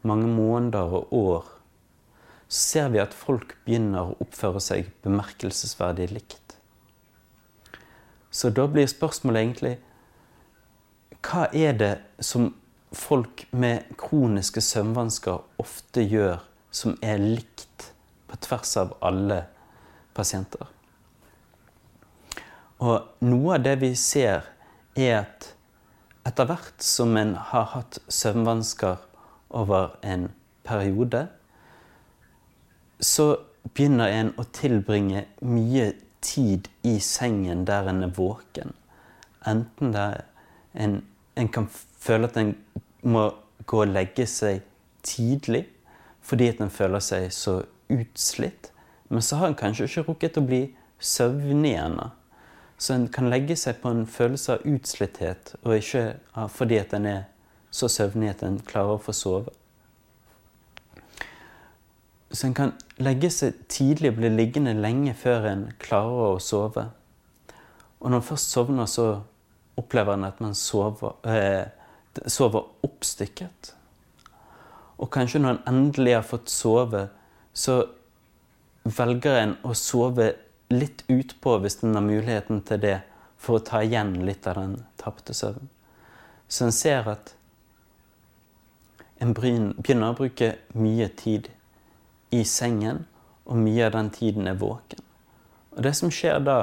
mange 0.07 0.27
måneder 0.27 0.93
og 0.99 1.13
år, 1.13 1.45
så 2.47 2.59
ser 2.67 2.89
vi 2.93 3.01
at 3.01 3.15
folk 3.17 3.55
begynner 3.65 4.11
å 4.11 4.17
oppføre 4.21 4.61
seg 4.61 4.91
bemerkelsesverdig 5.05 6.11
likt. 6.13 6.57
Så 8.33 8.49
da 8.49 8.65
blir 8.69 8.89
spørsmålet 8.89 9.41
egentlig 9.41 9.73
hva 11.23 11.47
er 11.55 11.77
det 11.77 11.93
som 12.23 12.51
folk 12.93 13.47
med 13.51 13.95
kroniske 13.97 14.61
søvnvansker 14.61 15.41
ofte 15.61 16.05
gjør 16.05 16.43
som 16.73 16.97
er 17.01 17.21
likt 17.21 17.89
på 18.29 18.39
tvers 18.45 18.75
av 18.81 18.95
alle 19.01 19.43
pasienter? 20.17 20.69
Og 22.83 23.25
noe 23.25 23.57
av 23.57 23.63
det 23.65 23.77
vi 23.81 23.93
ser, 23.95 24.43
er 24.95 25.23
at 25.23 25.49
etter 26.27 26.47
hvert 26.47 26.83
som 26.83 27.15
en 27.19 27.33
har 27.51 27.69
hatt 27.73 27.99
søvnvansker 28.11 29.01
over 29.53 29.95
en 30.01 30.29
periode, 30.67 31.27
så 32.99 33.27
begynner 33.73 34.11
en 34.11 34.31
å 34.39 34.45
tilbringe 34.55 35.25
mye 35.43 35.91
tid 36.23 36.69
i 36.87 36.97
sengen 37.03 37.65
der 37.67 37.89
en 37.91 38.03
er 38.05 38.13
våken. 38.15 38.73
Enten 39.47 39.91
der 39.95 40.23
en, 40.73 41.01
en 41.35 41.49
kan 41.51 41.67
føle 42.03 42.29
at 42.29 42.37
en 42.39 42.53
må 43.03 43.29
gå 43.65 43.83
og 43.83 43.93
legge 43.93 44.27
seg 44.27 44.63
tidlig 45.03 45.65
fordi 46.23 46.47
at 46.53 46.61
en 46.63 46.71
føler 46.71 47.03
seg 47.03 47.27
så 47.35 47.57
utslitt. 47.91 48.69
Men 49.11 49.21
så 49.21 49.41
har 49.41 49.51
en 49.51 49.59
kanskje 49.59 49.89
ikke 49.89 50.05
rukket 50.07 50.39
å 50.39 50.45
bli 50.47 50.61
søvnig 51.03 51.73
ennå. 51.75 52.05
Så 52.79 52.95
en 52.95 53.09
kan 53.11 53.27
legge 53.31 53.57
seg 53.59 53.81
på 53.83 53.91
en 53.91 54.05
følelse 54.07 54.55
av 54.55 54.63
utslitthet, 54.67 55.53
og 55.63 55.75
ikke 55.77 56.47
fordi 56.51 56.79
at 56.79 56.95
en 56.95 57.09
er 57.11 57.21
så 57.73 57.89
søvnig 57.91 58.31
at 58.31 58.45
en 58.47 58.57
klarer 58.63 58.95
å 58.95 59.03
få 59.03 59.15
sove. 59.15 59.51
Så 62.33 62.47
en 62.47 62.55
kan 62.57 62.73
legge 63.03 63.29
seg 63.29 63.59
tidlig 63.69 64.13
og 64.13 64.17
bli 64.21 64.31
liggende 64.33 64.73
lenge 64.73 65.13
før 65.17 65.51
en 65.51 65.67
klarer 65.81 66.33
å 66.33 66.41
sove. 66.41 66.87
Og 67.99 68.09
når 68.09 68.19
en 68.19 68.27
først 68.31 68.55
sovner, 68.55 68.89
så 68.89 69.07
opplever 69.77 70.17
en 70.17 70.27
at 70.27 70.41
man 70.41 70.55
sover, 70.57 71.15
eh, 71.29 71.67
sover 72.25 72.67
oppstykket. 72.85 73.73
Og 75.01 75.09
kanskje 75.11 75.41
når 75.41 75.55
en 75.55 75.67
endelig 75.73 76.15
har 76.15 76.25
fått 76.27 76.51
sove, 76.51 77.07
så 77.53 77.81
velger 78.83 79.39
en 79.39 79.55
å 79.65 79.75
sove 79.77 80.33
litt 80.73 81.03
utpå 81.11 81.57
hvis 81.63 81.81
en 81.83 81.97
har 81.97 82.05
muligheten 82.05 82.61
til 82.67 82.81
det, 82.83 82.97
for 83.37 83.59
å 83.59 83.65
ta 83.65 83.81
igjen 83.83 84.21
litt 84.23 84.47
av 84.47 84.55
den 84.61 84.77
tapte 84.99 85.35
søvnen. 85.35 85.67
Så 86.47 86.67
en 86.67 86.75
ser 86.75 87.09
at 87.11 87.33
en 89.19 89.33
begynner 89.35 90.11
å 90.11 90.17
bruke 90.17 90.53
mye 90.75 91.09
tid 91.19 91.49
i 92.33 92.43
sengen, 92.47 93.03
og 93.43 93.59
mye 93.59 93.89
av 93.89 93.97
den 93.97 94.09
tiden 94.15 94.47
er 94.47 94.55
våken. 94.59 95.01
Og 95.75 95.83
det 95.83 95.91
som 95.99 96.11
skjer 96.13 96.39
da, 96.45 96.57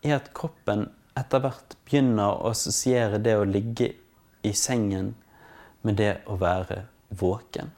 er 0.00 0.16
at 0.16 0.32
kroppen 0.36 0.86
etter 1.18 1.42
hvert 1.44 1.76
begynner 1.84 2.38
å 2.38 2.52
assosiere 2.54 3.20
det 3.22 3.36
å 3.36 3.44
ligge 3.48 3.92
i 4.46 4.52
sengen 4.54 5.14
med 5.82 5.98
det 6.00 6.12
å 6.26 6.38
være 6.40 6.84
våken. 7.08 7.70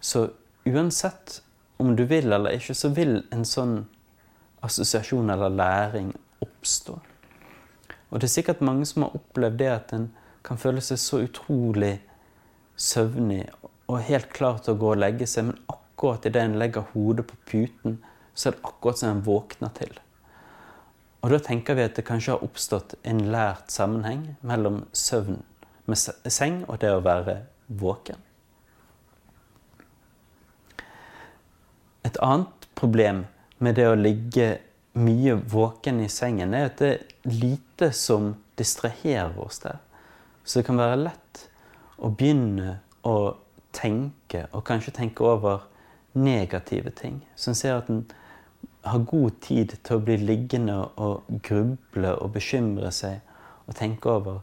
Så 0.00 0.28
uansett 0.64 1.40
om 1.80 1.94
du 1.96 2.04
vil 2.04 2.32
eller 2.32 2.56
ikke, 2.56 2.74
så 2.76 2.90
vil 2.92 3.22
en 3.32 3.44
sånn 3.48 3.78
assosiasjon 4.64 5.32
eller 5.32 5.52
læring 5.52 6.12
oppstå. 6.44 6.98
Og 8.10 8.20
det 8.20 8.28
er 8.28 8.34
sikkert 8.34 8.64
mange 8.64 8.88
som 8.88 9.06
har 9.06 9.16
opplevd 9.16 9.60
det 9.60 9.70
at 9.72 9.94
en 9.96 10.08
kan 10.44 10.60
føle 10.60 10.82
seg 10.84 11.00
så 11.00 11.20
utrolig 11.24 11.94
søvnig 12.80 13.44
og 13.90 14.00
helt 14.06 14.30
klar 14.32 14.60
til 14.62 14.74
å 14.74 14.80
gå 14.80 14.92
og 14.94 15.00
legge 15.00 15.28
seg, 15.28 15.50
men 15.50 15.58
akkurat 15.72 16.26
idet 16.28 16.44
en 16.46 16.58
legger 16.60 16.88
hodet 16.94 17.26
på 17.28 17.38
puten, 17.50 17.98
så 18.34 18.48
er 18.48 18.56
det 18.56 18.64
akkurat 18.68 19.00
som 19.00 19.12
en 19.12 19.24
våkner 19.26 19.72
til. 19.76 19.92
Og 21.20 21.34
da 21.34 21.40
tenker 21.44 21.76
vi 21.76 21.84
at 21.84 21.98
det 21.98 22.06
kanskje 22.08 22.36
har 22.36 22.44
oppstått 22.44 22.94
en 23.04 23.26
lært 23.32 23.72
sammenheng 23.72 24.22
mellom 24.46 24.84
søvn 24.96 25.42
med 25.90 26.32
seng 26.32 26.62
og 26.68 26.80
det 26.82 26.92
å 26.94 27.02
være 27.04 27.40
våken. 27.80 28.18
Et 32.06 32.16
annet 32.24 32.68
problem 32.78 33.24
med 33.58 33.76
det 33.76 33.86
å 33.90 33.98
ligge 33.98 34.54
mye 34.98 35.36
våken 35.52 36.00
i 36.02 36.08
sengen, 36.10 36.54
er 36.54 36.70
at 36.70 36.80
det 36.80 36.90
er 36.94 37.34
lite 37.36 37.90
som 37.94 38.32
distraherer 38.58 39.36
oss 39.38 39.60
der. 39.62 39.78
Så 40.44 40.60
det 40.60 40.66
kan 40.66 40.80
være 40.80 41.02
lett 41.04 41.44
å 42.00 42.10
begynne 42.10 42.78
å 43.06 43.34
tenke, 43.76 44.46
og 44.50 44.64
kanskje 44.66 44.96
tenke 44.96 45.24
over 45.24 45.66
negative 46.12 46.90
ting. 46.96 47.20
Som 47.36 47.54
ser 47.54 47.78
at 47.78 47.90
en 47.92 48.04
har 48.82 49.04
god 49.06 49.36
tid 49.44 49.76
til 49.84 49.98
å 49.98 50.04
bli 50.04 50.16
liggende 50.18 50.76
og 50.96 51.28
gruble 51.44 52.14
og 52.16 52.32
bekymre 52.34 52.90
seg 52.94 53.20
og 53.66 53.76
tenke 53.78 54.10
over 54.10 54.40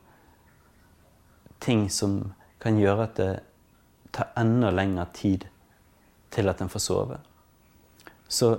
ting 1.60 1.90
som 1.90 2.34
kan 2.60 2.80
gjøre 2.80 3.08
at 3.08 3.18
det 3.20 3.32
tar 4.16 4.32
enda 4.40 4.72
lengre 4.74 5.08
tid 5.14 5.46
til 6.34 6.50
at 6.50 6.62
en 6.62 6.72
får 6.72 6.84
sove. 6.84 7.20
Så 8.28 8.56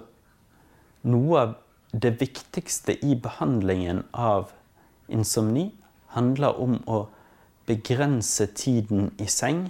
noe 1.09 1.41
av 1.41 1.55
det 1.93 2.19
viktigste 2.21 2.99
i 3.05 3.15
behandlingen 3.17 4.05
av 4.13 4.53
insomni 5.09 5.71
handler 6.15 6.61
om 6.61 6.79
å 6.87 7.07
begrense 7.69 8.47
tiden 8.57 9.11
i 9.21 9.29
seng 9.29 9.69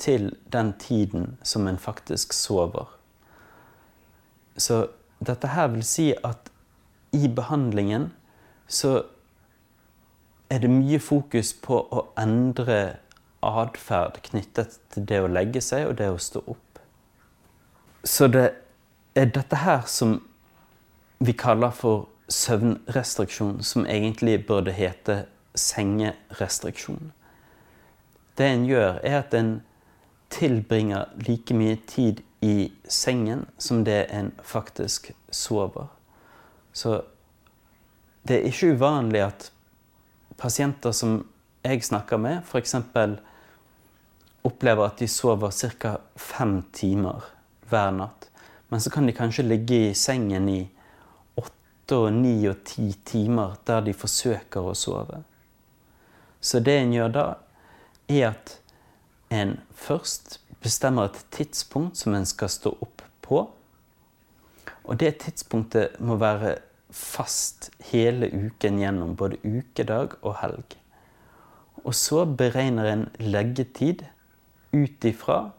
til 0.00 0.32
den 0.52 0.72
tiden 0.80 1.36
som 1.42 1.68
en 1.68 1.78
faktisk 1.78 2.32
sover. 2.32 2.88
Så 4.56 4.86
dette 5.24 5.50
her 5.52 5.70
vil 5.72 5.84
si 5.86 6.10
at 6.14 6.50
i 7.14 7.28
behandlingen 7.28 8.10
så 8.68 9.04
er 10.50 10.58
det 10.58 10.70
mye 10.70 11.00
fokus 11.00 11.52
på 11.64 11.80
å 11.90 12.06
endre 12.20 12.98
atferd 13.44 14.20
knyttet 14.24 14.78
til 14.92 15.06
det 15.08 15.20
å 15.20 15.30
legge 15.30 15.60
seg 15.64 15.88
og 15.88 15.98
det 16.00 16.10
å 16.12 16.20
stå 16.20 16.44
opp. 16.46 16.80
Så 18.04 18.28
det 18.28 18.50
er 19.16 19.30
dette 19.32 19.56
her 19.64 19.84
som 19.88 20.18
vi 21.24 21.32
kaller 21.32 21.72
for 21.72 22.08
søvnrestriksjon, 22.28 23.62
som 23.62 23.86
egentlig 23.86 24.46
burde 24.46 24.72
hete 24.72 25.24
sengerestriksjon. 25.54 27.12
Det 28.38 28.48
en 28.48 28.66
gjør, 28.66 28.98
er 29.02 29.20
at 29.20 29.34
en 29.34 29.54
tilbringer 30.34 31.12
like 31.26 31.54
mye 31.54 31.78
tid 31.86 32.24
i 32.42 32.72
sengen 32.88 33.46
som 33.58 33.84
det 33.84 34.06
en 34.10 34.32
faktisk 34.42 35.12
sover. 35.30 35.86
Så 36.72 37.02
det 38.28 38.40
er 38.40 38.48
ikke 38.50 38.74
uvanlig 38.74 39.22
at 39.22 39.50
pasienter 40.36 40.92
som 40.92 41.22
jeg 41.64 41.84
snakker 41.84 42.20
med, 42.20 42.42
f.eks. 42.44 42.74
opplever 44.44 44.86
at 44.86 45.00
de 45.00 45.08
sover 45.08 45.50
ca. 45.50 45.96
fem 46.16 46.62
timer 46.72 47.24
hver 47.70 47.92
natt. 47.96 48.28
Men 48.68 48.80
så 48.80 48.90
kan 48.90 49.06
de 49.06 49.16
kanskje 49.16 49.46
ligge 49.46 49.78
i 49.90 49.94
sengen 49.94 50.48
i 50.48 50.60
åtte 51.40 51.96
og 51.96 52.12
ni 52.12 52.36
og 52.48 52.64
ti 52.66 52.90
timer 53.04 53.56
der 53.64 53.84
de 53.86 53.94
forsøker 53.96 54.68
å 54.68 54.76
sove. 54.76 55.22
Så 56.40 56.60
det 56.60 56.76
en 56.76 56.92
gjør 56.92 57.12
da, 57.14 57.26
er 58.08 58.34
at 58.34 58.58
en 59.32 59.56
først 59.72 60.38
bestemmer 60.60 61.08
et 61.08 61.24
tidspunkt 61.32 61.96
som 61.96 62.14
en 62.14 62.26
skal 62.28 62.52
stå 62.52 62.74
opp 62.84 63.02
på. 63.24 63.40
Og 64.84 65.00
det 65.00 65.16
tidspunktet 65.24 65.96
må 66.00 66.18
være 66.20 66.58
fast 66.94 67.70
hele 67.90 68.30
uken 68.30 68.78
gjennom, 68.78 69.16
både 69.18 69.40
ukedag 69.42 70.14
og 70.22 70.38
helg. 70.40 70.76
Og 71.84 71.94
så 71.94 72.24
beregner 72.24 72.88
en 72.88 73.08
leggetid 73.18 74.06
ut 74.72 75.04
ifra 75.04 75.50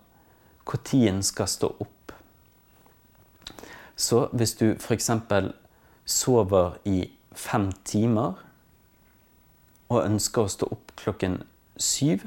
når 0.66 0.96
en 1.12 1.20
skal 1.24 1.48
stå 1.48 1.68
opp. 1.80 2.14
Så 3.96 4.28
hvis 4.34 4.56
du 4.58 4.74
f.eks. 4.74 5.12
sover 6.06 6.80
i 6.86 7.12
fem 7.32 7.70
timer 7.86 8.42
og 9.90 10.02
ønsker 10.02 10.42
å 10.42 10.52
stå 10.52 10.72
opp 10.72 10.96
klokken 10.98 11.44
syv, 11.78 12.26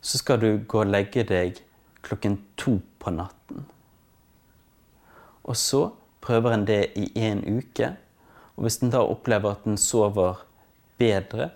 så 0.00 0.18
skal 0.18 0.40
du 0.40 0.48
gå 0.68 0.82
og 0.82 0.90
legge 0.90 1.22
deg 1.24 1.62
klokken 2.04 2.40
to 2.56 2.80
på 2.98 3.14
natten. 3.14 3.64
Og 5.44 5.56
så 5.56 5.86
prøver 6.24 6.54
en 6.56 6.66
det 6.66 6.94
i 6.96 7.10
én 7.20 7.42
uke. 7.44 7.92
Og 8.56 8.66
hvis 8.66 8.80
en 8.82 8.92
da 8.94 9.02
opplever 9.04 9.50
at 9.54 9.66
en 9.68 9.76
sover 9.80 10.44
bedre, 10.98 11.50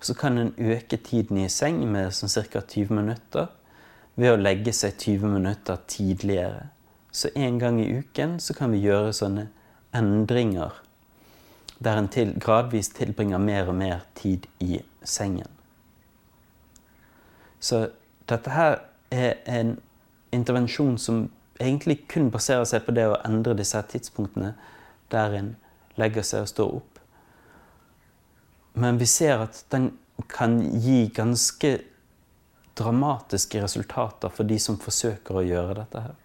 så 0.00 0.14
kan 0.14 0.38
en 0.38 0.54
øke 0.58 0.96
tiden 0.96 1.38
i 1.40 1.48
seng 1.48 1.82
med 1.88 2.12
sånn 2.12 2.32
ca. 2.52 2.60
20 2.60 2.92
minutter 2.92 3.50
ved 4.16 4.34
å 4.34 4.40
legge 4.40 4.72
seg 4.72 4.96
20 5.00 5.32
minutter 5.38 5.80
tidligere. 5.88 6.68
Så 7.12 7.30
en 7.34 7.58
gang 7.58 7.80
i 7.80 7.90
uken 7.98 8.38
så 8.40 8.54
kan 8.54 8.72
vi 8.74 8.82
gjøre 8.84 9.14
sånne 9.16 9.48
endringer 9.94 10.80
der 11.84 11.98
en 11.98 12.08
til, 12.08 12.34
gradvis 12.40 12.88
tilbringer 12.94 13.38
mer 13.38 13.68
og 13.68 13.74
mer 13.74 14.04
tid 14.14 14.46
i 14.60 14.80
sengen. 15.02 15.48
Så 17.60 17.88
dette 18.28 18.50
her 18.50 18.78
er 19.10 19.40
en 19.48 19.76
intervensjon 20.32 20.98
som 20.98 21.26
egentlig 21.60 22.08
kun 22.10 22.30
baserer 22.34 22.66
seg 22.68 22.84
på 22.86 22.94
det 22.96 23.06
å 23.08 23.20
endre 23.26 23.56
disse 23.58 23.80
tidspunktene 23.90 24.54
der 25.12 25.36
en 25.38 25.54
legger 26.00 26.26
seg 26.26 26.46
og 26.46 26.50
står 26.50 26.76
opp. 26.80 27.00
Men 28.74 28.98
vi 28.98 29.06
ser 29.06 29.44
at 29.44 29.60
den 29.70 29.92
kan 30.30 30.58
gi 30.82 31.06
ganske 31.14 31.76
dramatiske 32.78 33.62
resultater 33.62 34.32
for 34.34 34.48
de 34.48 34.58
som 34.58 34.78
forsøker 34.80 35.38
å 35.38 35.46
gjøre 35.46 35.78
dette 35.78 36.02
her. 36.08 36.16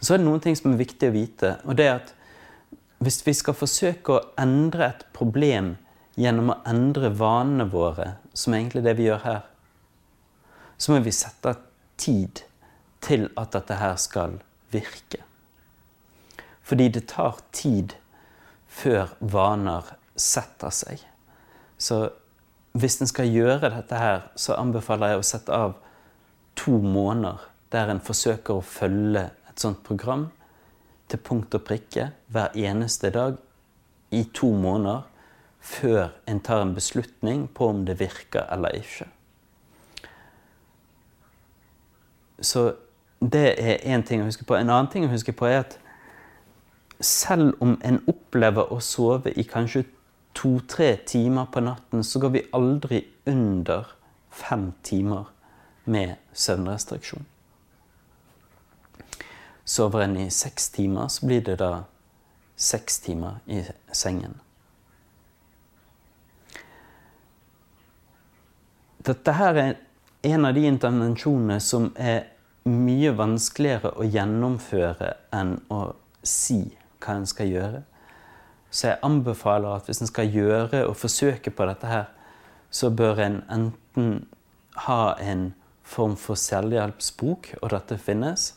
Så 0.00 0.14
er 0.14 0.20
det 0.20 0.26
noen 0.26 0.42
ting 0.44 0.56
som 0.58 0.74
er 0.74 0.82
viktig 0.82 1.08
å 1.08 1.14
vite. 1.14 1.56
og 1.64 1.76
det 1.76 1.86
er 1.86 1.94
at 2.02 2.12
Hvis 2.98 3.26
vi 3.26 3.34
skal 3.36 3.54
forsøke 3.54 4.12
å 4.12 4.24
endre 4.40 4.86
et 4.88 5.04
problem 5.12 5.76
gjennom 6.16 6.50
å 6.50 6.60
endre 6.64 7.10
vanene 7.12 7.66
våre, 7.68 8.16
som 8.32 8.54
er 8.54 8.58
egentlig 8.58 8.84
det 8.84 8.94
vi 8.96 9.04
gjør 9.04 9.20
her, 9.24 9.42
så 10.78 10.92
må 10.92 11.00
vi 11.04 11.12
sette 11.12 11.52
tid 12.00 12.40
til 13.06 13.28
at 13.38 13.54
dette 13.54 13.78
her 13.78 13.96
skal 14.00 14.40
virke. 14.74 15.22
Fordi 16.66 16.88
det 16.90 17.06
tar 17.12 17.38
tid 17.54 17.94
før 18.66 19.14
vaner 19.20 19.94
setter 20.18 20.72
seg. 20.74 21.02
Så 21.78 22.08
hvis 22.76 22.98
en 23.00 23.08
skal 23.08 23.30
gjøre 23.30 23.70
dette 23.70 24.00
her, 24.00 24.26
så 24.36 24.56
anbefaler 24.58 25.14
jeg 25.14 25.20
å 25.20 25.28
sette 25.30 25.54
av 25.54 25.76
to 26.58 26.78
måneder 26.82 27.44
der 27.72 27.92
en 27.92 28.02
forsøker 28.02 28.58
å 28.58 28.64
følge 28.64 29.28
et 29.50 29.60
sånt 29.60 29.82
program 29.86 30.28
til 31.10 31.22
punkt 31.22 31.54
og 31.54 31.64
prikke 31.66 32.10
hver 32.32 32.56
eneste 32.58 33.12
dag 33.14 33.38
i 34.14 34.24
to 34.34 34.50
måneder 34.54 35.04
før 35.66 36.10
en 36.30 36.40
tar 36.40 36.62
en 36.62 36.74
beslutning 36.76 37.46
på 37.54 37.70
om 37.72 37.84
det 37.86 37.98
virker 38.00 38.46
eller 38.54 38.76
ikke. 38.78 39.08
Så 42.40 42.68
det 43.20 43.54
er 43.58 43.84
én 43.94 44.04
ting 44.04 44.22
å 44.22 44.28
huske 44.28 44.44
på. 44.44 44.54
En 44.54 44.70
annen 44.70 44.90
ting 44.92 45.06
å 45.06 45.12
huske 45.12 45.32
på 45.32 45.48
er 45.48 45.62
at 45.64 45.78
selv 47.00 47.56
om 47.60 47.76
en 47.84 48.00
opplever 48.08 48.72
å 48.72 48.80
sove 48.80 49.32
i 49.36 49.44
kanskje 49.48 49.84
to-tre 50.36 50.96
timer 51.06 51.48
på 51.52 51.60
natten, 51.64 52.04
så 52.04 52.20
går 52.20 52.34
vi 52.34 52.44
aldri 52.52 53.04
under 53.26 53.88
fem 54.30 54.72
timer 54.82 55.24
med 55.84 56.16
søvnrestriksjon. 56.32 57.24
Sover 59.64 60.04
en 60.04 60.16
i 60.16 60.30
seks 60.30 60.68
timer, 60.70 61.08
så 61.08 61.26
blir 61.26 61.40
det 61.44 61.56
da 61.58 61.86
seks 62.56 63.00
timer 63.00 63.40
i 63.46 63.62
sengen. 63.92 64.36
Dette 69.06 69.32
her 69.38 69.58
er 69.60 69.74
en 70.26 70.46
av 70.48 70.54
de 70.54 70.64
intervensjonene 70.66 71.58
som 71.62 71.92
er 71.96 72.35
mye 72.66 73.12
vanskeligere 73.14 73.92
å 73.94 74.06
gjennomføre 74.06 75.12
enn 75.34 75.56
å 75.70 75.80
si 76.26 76.60
hva 77.02 77.20
en 77.20 77.28
skal 77.30 77.50
gjøre. 77.52 77.82
Så 78.70 78.90
jeg 78.90 79.02
anbefaler 79.06 79.76
at 79.76 79.86
hvis 79.88 80.02
en 80.02 80.10
skal 80.10 80.32
gjøre 80.32 80.82
og 80.88 80.96
forsøke 80.98 81.52
på 81.54 81.68
dette 81.68 81.90
her, 81.90 82.08
så 82.70 82.90
bør 82.90 83.22
en 83.22 83.38
enten 83.52 84.26
ha 84.86 85.14
en 85.22 85.52
form 85.86 86.16
for 86.18 86.38
selvhjelpsbok, 86.40 87.54
og 87.62 87.70
dette 87.70 87.98
finnes, 88.02 88.50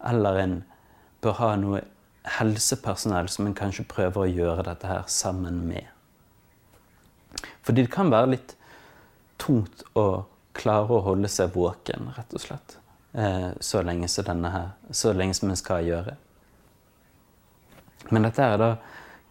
eller 0.00 0.40
en 0.40 0.56
bør 1.20 1.36
ha 1.42 1.50
noe 1.60 1.82
helsepersonell 2.38 3.28
som 3.32 3.46
en 3.46 3.56
kanskje 3.56 3.86
prøver 3.88 4.24
å 4.24 4.30
gjøre 4.30 4.64
dette 4.70 4.88
her 4.88 5.04
sammen 5.12 5.60
med. 5.68 5.84
Fordi 7.62 7.84
det 7.84 7.92
kan 7.92 8.10
være 8.12 8.34
litt 8.34 8.56
tungt 9.40 9.84
å 9.94 10.24
klare 10.56 10.96
å 10.96 11.04
holde 11.04 11.28
seg 11.30 11.52
våken, 11.54 12.10
rett 12.16 12.34
og 12.34 12.42
slett. 12.42 12.76
Eh, 13.12 13.50
så 13.60 13.82
lenge 13.82 14.08
som 14.08 14.24
denne 14.24 14.50
her, 14.50 14.68
så 14.90 15.12
lenge 15.12 15.34
som 15.34 15.50
vi 15.50 15.56
skal 15.58 15.86
gjøre. 15.86 16.14
Men 18.10 18.26
dette 18.26 18.42
er 18.42 18.58
da 18.60 18.70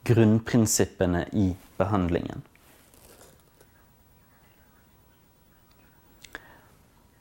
grunnprinsippene 0.08 1.26
i 1.32 1.54
behandlingen. 1.80 2.44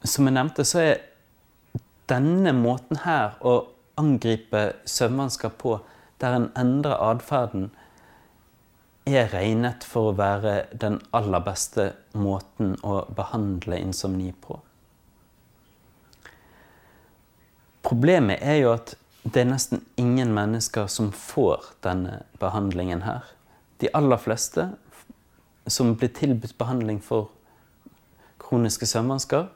Som 0.03 0.27
jeg 0.27 0.35
nevnte, 0.35 0.65
så 0.67 0.83
er 0.83 1.01
denne 2.11 2.55
måten 2.57 3.03
her 3.05 3.37
å 3.45 3.61
angripe 3.99 4.73
søvnvansker 4.89 5.53
på, 5.61 5.79
der 6.19 6.35
en 6.35 6.49
endrer 6.59 6.99
atferden, 6.99 7.71
er 9.09 9.31
regnet 9.33 9.87
for 9.87 10.11
å 10.11 10.17
være 10.19 10.67
den 10.75 10.99
aller 11.17 11.43
beste 11.45 11.93
måten 12.13 12.75
å 12.85 13.05
behandle 13.17 13.79
insomni 13.81 14.33
på. 14.33 14.59
Problemet 17.89 18.43
er 18.45 18.61
jo 18.61 18.75
at 18.75 18.95
det 19.25 19.43
er 19.43 19.49
nesten 19.49 19.81
ingen 19.97 20.35
mennesker 20.37 20.89
som 20.93 21.09
får 21.13 21.71
denne 21.85 22.23
behandlingen 22.41 23.03
her. 23.07 23.25
De 23.81 23.89
aller 23.97 24.21
fleste 24.21 24.69
som 25.69 25.95
blir 25.97 26.13
tilbudt 26.17 26.57
behandling 26.61 27.01
for 27.05 27.31
kroniske 28.41 28.89
søvnvansker, 28.89 29.49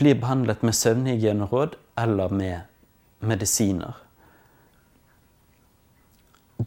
blir 0.00 0.20
behandlet 0.20 0.62
med 0.64 0.76
søvnhygieneråd 0.76 1.76
eller 2.00 2.28
med 2.28 2.60
medisiner. 3.20 3.96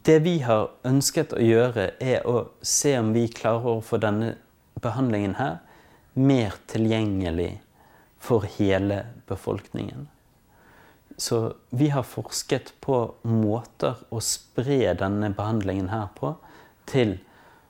det 0.06 0.19
vi 0.19 0.39
har 0.43 0.69
ønsket 0.86 1.34
å 1.34 1.41
gjøre, 1.41 1.91
er 1.99 2.25
å 2.28 2.49
se 2.62 2.91
om 2.99 3.13
vi 3.15 3.28
klarer 3.32 3.78
å 3.78 3.84
få 3.86 3.97
denne 4.01 4.36
behandlingen 4.84 5.38
her 5.39 5.62
mer 6.13 6.58
tilgjengelig 6.71 7.56
for 8.21 8.45
hele 8.58 9.04
befolkningen. 9.30 10.08
Så 11.17 11.56
vi 11.69 11.89
har 11.89 12.04
forsket 12.04 12.73
på 12.84 12.97
måter 13.23 14.01
å 14.12 14.19
spre 14.23 14.93
denne 14.99 15.32
behandlingen 15.36 15.89
her 15.93 16.10
på 16.17 16.34
til 16.89 17.17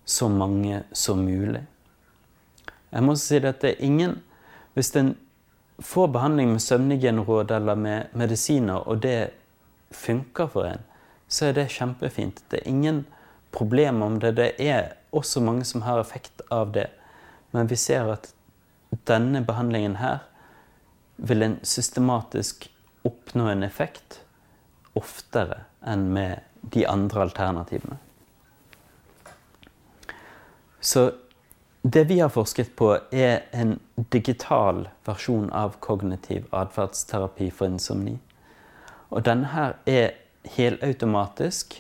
så 0.06 0.30
mange 0.30 0.84
som 0.94 1.22
mulig. 1.26 1.62
Jeg 2.90 3.06
må 3.06 3.16
si 3.20 3.38
at 3.42 3.62
det 3.62 3.76
er 3.76 3.84
ingen 3.84 4.22
Hvis 4.76 4.92
en 5.00 5.14
får 5.80 6.10
behandling 6.12 6.50
med 6.52 6.62
søvnhygieneråd 6.62 7.52
eller 7.52 7.76
med 7.80 8.08
medisiner, 8.12 8.82
og 8.88 9.00
det 9.06 9.30
funker 9.92 10.50
for 10.52 10.68
en, 10.68 10.84
så 11.32 11.46
er 11.46 11.54
det 11.56 11.70
kjempefint. 11.72 12.42
Det 12.52 12.60
er 12.60 12.68
ingen 12.68 13.06
problem 13.56 14.02
om 14.04 14.20
det. 14.20 14.34
Det 14.36 14.50
er 14.60 14.98
også 15.16 15.40
mange 15.40 15.64
som 15.64 15.86
har 15.88 16.02
effekt 16.02 16.44
av 16.52 16.74
det. 16.76 16.90
Men 17.52 17.72
vi 17.72 17.80
ser 17.80 18.12
at 18.18 18.34
denne 19.08 19.46
behandlingen 19.48 19.96
her 20.02 20.26
vil 21.16 21.44
en 21.46 21.58
systematisk 21.64 22.68
oppnå 23.06 23.48
en 23.52 23.64
effekt 23.64 24.22
oftere 24.96 25.64
enn 25.86 26.08
med 26.16 26.42
de 26.74 26.86
andre 26.90 27.28
alternativene. 27.28 27.98
Så 30.80 31.12
det 31.82 32.04
vi 32.10 32.20
har 32.20 32.30
forsket 32.30 32.76
på, 32.76 32.96
er 33.12 33.44
en 33.52 33.80
digital 34.14 34.88
versjon 35.06 35.52
av 35.54 35.76
kognitiv 35.86 36.48
atferdsterapi 36.54 37.52
for 37.54 37.70
insomni. 37.70 38.16
Og 39.14 39.26
denne 39.26 39.52
her 39.54 39.76
er 39.86 40.16
helautomatisk. 40.58 41.78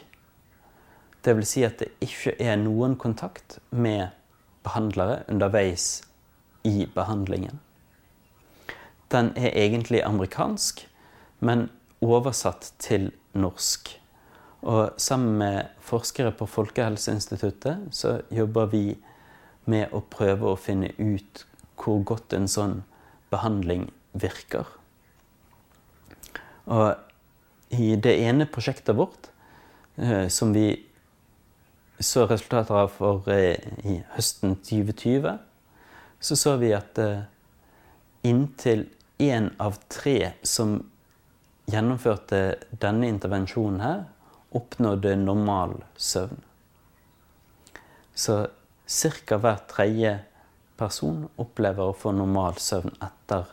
Vil 1.25 1.45
si 1.49 1.63
at 1.65 1.79
det 1.81 1.89
ikke 2.05 2.35
er 2.37 2.59
noen 2.61 2.93
kontakt 3.01 3.57
med 3.73 4.13
behandlere 4.65 5.23
underveis 5.29 6.03
i 6.65 6.85
behandlingen. 6.93 7.57
Den 9.09 9.31
er 9.37 9.57
egentlig 9.57 10.03
amerikansk, 10.05 10.85
men 11.45 11.67
oversatt 12.03 12.71
til 12.81 13.11
norsk. 13.37 13.91
Og 14.65 14.95
sammen 14.97 15.37
med 15.41 15.75
forskere 15.85 16.33
på 16.33 16.47
Folkehelseinstituttet 16.49 17.91
så 17.93 18.17
jobber 18.33 18.71
vi 18.71 18.85
med 19.69 19.93
å 19.93 20.01
prøve 20.01 20.51
å 20.51 20.59
finne 20.59 20.91
ut 20.97 21.45
hvor 21.77 22.01
godt 22.07 22.33
en 22.33 22.49
sånn 22.49 22.79
behandling 23.33 23.89
virker. 24.17 24.65
Og 26.65 27.75
i 27.75 27.93
det 28.01 28.15
ene 28.25 28.47
prosjektet 28.49 28.97
vårt, 28.97 29.29
eh, 29.97 30.27
som 30.33 30.53
vi 30.53 30.71
så 31.99 32.25
resultater 32.29 32.75
av 32.75 32.89
for 32.93 33.29
eh, 33.31 33.57
i 33.85 33.99
høsten 34.15 34.57
2020, 34.65 35.37
så 36.19 36.37
så 36.39 36.55
vi 36.61 36.73
at 36.73 36.97
eh, 37.01 37.25
inntil 38.25 38.87
én 39.21 39.51
av 39.61 39.77
tre 39.89 40.33
som 40.43 40.79
gjennomførte 41.71 42.41
denne 42.81 43.09
intervensjonen 43.09 43.81
her, 43.81 44.03
oppnådde 44.55 45.15
normal 45.19 45.75
søvn. 45.97 46.39
Så 48.15 48.47
ca. 48.87 49.37
hver 49.37 49.61
tredje 49.67 50.13
person 50.79 51.25
opplever 51.41 51.89
å 51.89 51.97
få 51.97 52.13
normal 52.15 52.59
søvn 52.61 52.93
etter 53.03 53.49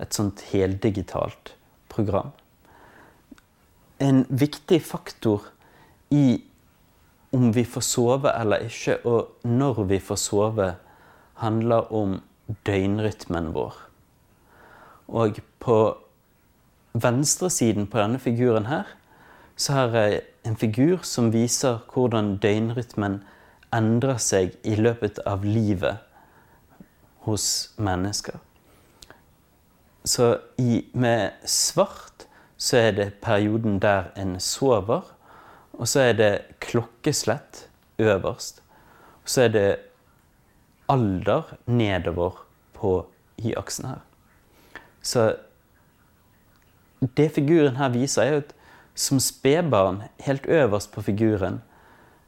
et 0.00 0.16
sånt 0.16 0.42
heldigitalt 0.50 1.54
program. 1.92 2.32
En 4.00 4.24
viktig 4.28 4.80
faktor 4.82 5.50
i 6.10 6.40
om 7.30 7.52
vi 7.54 7.62
får 7.68 7.84
sove 7.86 8.32
eller 8.34 8.64
ikke, 8.66 8.96
og 9.06 9.46
når 9.46 9.84
vi 9.92 10.00
får 10.02 10.18
sove, 10.18 10.70
handler 11.38 11.92
om 11.94 12.16
døgnrytmen 12.66 13.52
vår. 13.54 13.76
Og 15.14 15.38
på 15.62 15.76
venstresiden 16.92 17.86
på 17.86 17.98
denne 18.00 18.18
figuren 18.18 18.66
her, 18.66 18.84
så 19.56 19.72
har 19.72 19.96
jeg 19.96 20.20
en 20.46 20.56
figur 20.56 21.02
som 21.04 21.32
viser 21.32 21.82
hvordan 21.92 22.36
døgnrytmen 22.42 23.20
endrer 23.74 24.18
seg 24.18 24.56
i 24.64 24.74
løpet 24.74 25.20
av 25.28 25.44
livet 25.44 26.00
hos 27.26 27.74
mennesker. 27.76 28.40
Så 30.04 30.38
i, 30.56 30.86
med 30.92 31.36
svart 31.44 32.26
så 32.60 32.76
er 32.76 32.90
det 32.96 33.14
perioden 33.20 33.78
der 33.80 34.10
en 34.16 34.40
sover. 34.40 35.04
Og 35.72 35.88
så 35.88 36.00
er 36.10 36.12
det 36.12 36.32
klokkeslett 36.60 37.68
øverst. 37.98 38.62
Og 39.22 39.28
så 39.28 39.42
er 39.42 39.48
det 39.48 39.76
alder 40.88 41.54
nedover 41.66 42.42
på 42.74 43.06
y-aksen 43.38 43.86
her. 43.86 44.02
Så 45.02 45.36
det 47.00 47.30
figuren 47.34 47.76
her 47.76 47.92
viser, 47.94 48.22
er 48.22 48.42
at 48.42 48.54
som 48.94 49.20
spedbarn, 49.20 50.02
helt 50.20 50.46
øverst 50.46 50.92
på 50.92 51.02
figuren, 51.02 51.62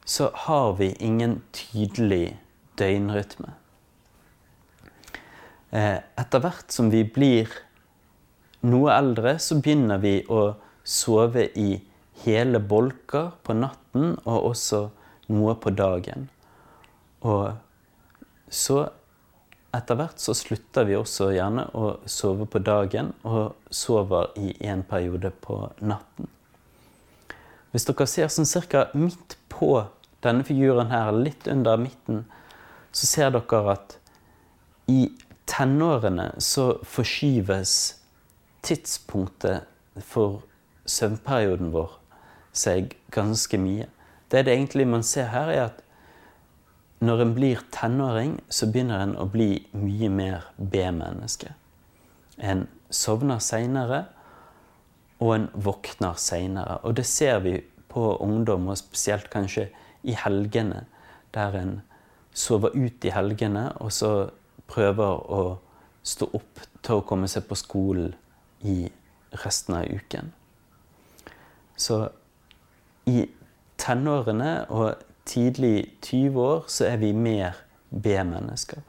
så 0.06 0.30
har 0.35 0.72
vi 0.78 0.92
ingen 1.00 1.42
tydelig 1.52 2.38
døgnrytme. 2.78 3.52
Eh, 5.72 5.98
etter 6.18 6.40
hvert 6.40 6.72
som 6.72 6.90
vi 6.92 7.02
blir 7.04 7.52
noe 8.62 8.92
eldre, 8.94 9.38
så 9.38 9.58
begynner 9.61 10.00
vi 10.02 10.18
å 10.28 10.54
sove 10.85 11.48
i 11.58 11.82
hele 12.24 12.61
bolker 12.61 13.32
på 13.44 13.56
natten, 13.56 14.16
og 14.24 14.50
også 14.52 14.82
noe 15.32 15.54
på 15.61 15.72
dagen. 15.76 16.28
Og 17.22 17.52
så 18.52 18.87
etter 19.72 19.96
hvert 19.96 20.20
så 20.20 20.35
slutter 20.37 20.87
vi 20.88 20.98
også 20.98 21.30
gjerne 21.32 21.64
å 21.76 21.94
sove 22.11 22.46
på 22.50 22.61
dagen, 22.64 23.12
og 23.24 23.56
sover 23.72 24.32
i 24.37 24.52
en 24.68 24.85
periode 24.85 25.32
på 25.44 25.58
natten. 25.80 26.28
Hvis 27.72 27.88
dere 27.88 28.06
ser 28.11 28.28
sånn 28.32 28.48
cirka 28.48 28.90
midt 28.92 29.38
på 29.52 29.87
denne 30.24 30.44
figuren 30.44 30.92
her, 30.92 31.08
litt 31.16 31.48
under 31.48 31.80
midten, 31.80 32.26
så 32.92 33.08
ser 33.08 33.32
dere 33.32 33.62
at 33.72 33.96
i 34.92 35.08
tenårene 35.48 36.35
så 36.42 36.74
forskyves 36.85 37.74
tidspunktet 38.62 39.64
for 40.04 40.42
søvnperioden 40.85 41.72
vår 41.72 41.96
seg 42.52 42.92
ganske 43.12 43.58
mye. 43.61 43.88
Det 44.28 44.44
det 44.46 44.54
egentlig 44.54 44.87
man 44.88 45.04
ser 45.04 45.32
her, 45.32 45.48
er 45.48 45.64
at 45.70 45.82
når 47.03 47.23
en 47.25 47.35
blir 47.35 47.62
tenåring, 47.75 48.37
så 48.49 48.69
begynner 48.71 49.03
en 49.03 49.17
å 49.19 49.27
bli 49.27 49.65
mye 49.75 50.11
mer 50.12 50.45
B-menneske. 50.57 51.51
En 52.38 52.69
sovner 52.95 53.43
seinere, 53.43 54.05
og 55.23 55.35
en 55.35 55.49
våkner 55.55 56.15
seinere. 56.19 56.79
Og 56.87 56.95
det 56.99 57.07
ser 57.07 57.43
vi 57.43 57.57
på 57.91 58.07
ungdom, 58.23 58.69
og 58.71 58.79
spesielt 58.79 59.29
kanskje 59.35 59.69
i 60.07 60.15
helgene, 60.19 60.85
der 61.35 61.59
en 61.59 61.75
sover 62.35 62.75
ut 62.75 63.05
i 63.05 63.12
helgene, 63.15 63.69
og 63.83 63.93
så 63.93 64.12
prøver 64.71 65.27
å 65.27 65.43
stå 66.07 66.31
opp 66.38 66.67
til 66.83 66.99
å 66.99 67.07
komme 67.07 67.29
seg 67.31 67.47
på 67.51 67.59
skolen 67.59 68.15
i 68.62 68.87
resten 69.43 69.79
av 69.79 69.91
uken. 69.91 70.33
Så 71.77 72.05
i 73.11 73.25
tenårene 73.83 74.53
og 74.71 75.03
tidlig 75.24 75.98
20 76.02 76.40
år 76.42 76.64
så 76.68 76.87
er 76.90 76.96
vi 77.02 77.12
mer 77.12 77.58
B-mennesker. 77.90 78.82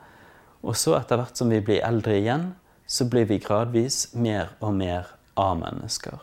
Og 0.63 0.77
så 0.79 0.95
etter 0.97 1.19
hvert 1.19 1.37
som 1.37 1.51
vi 1.51 1.59
blir 1.63 1.83
eldre 1.85 2.17
igjen, 2.17 2.53
så 2.87 3.07
blir 3.09 3.27
vi 3.27 3.39
gradvis 3.43 4.13
mer 4.13 4.53
og 4.59 4.75
mer 4.75 5.09
A-mennesker. 5.39 6.19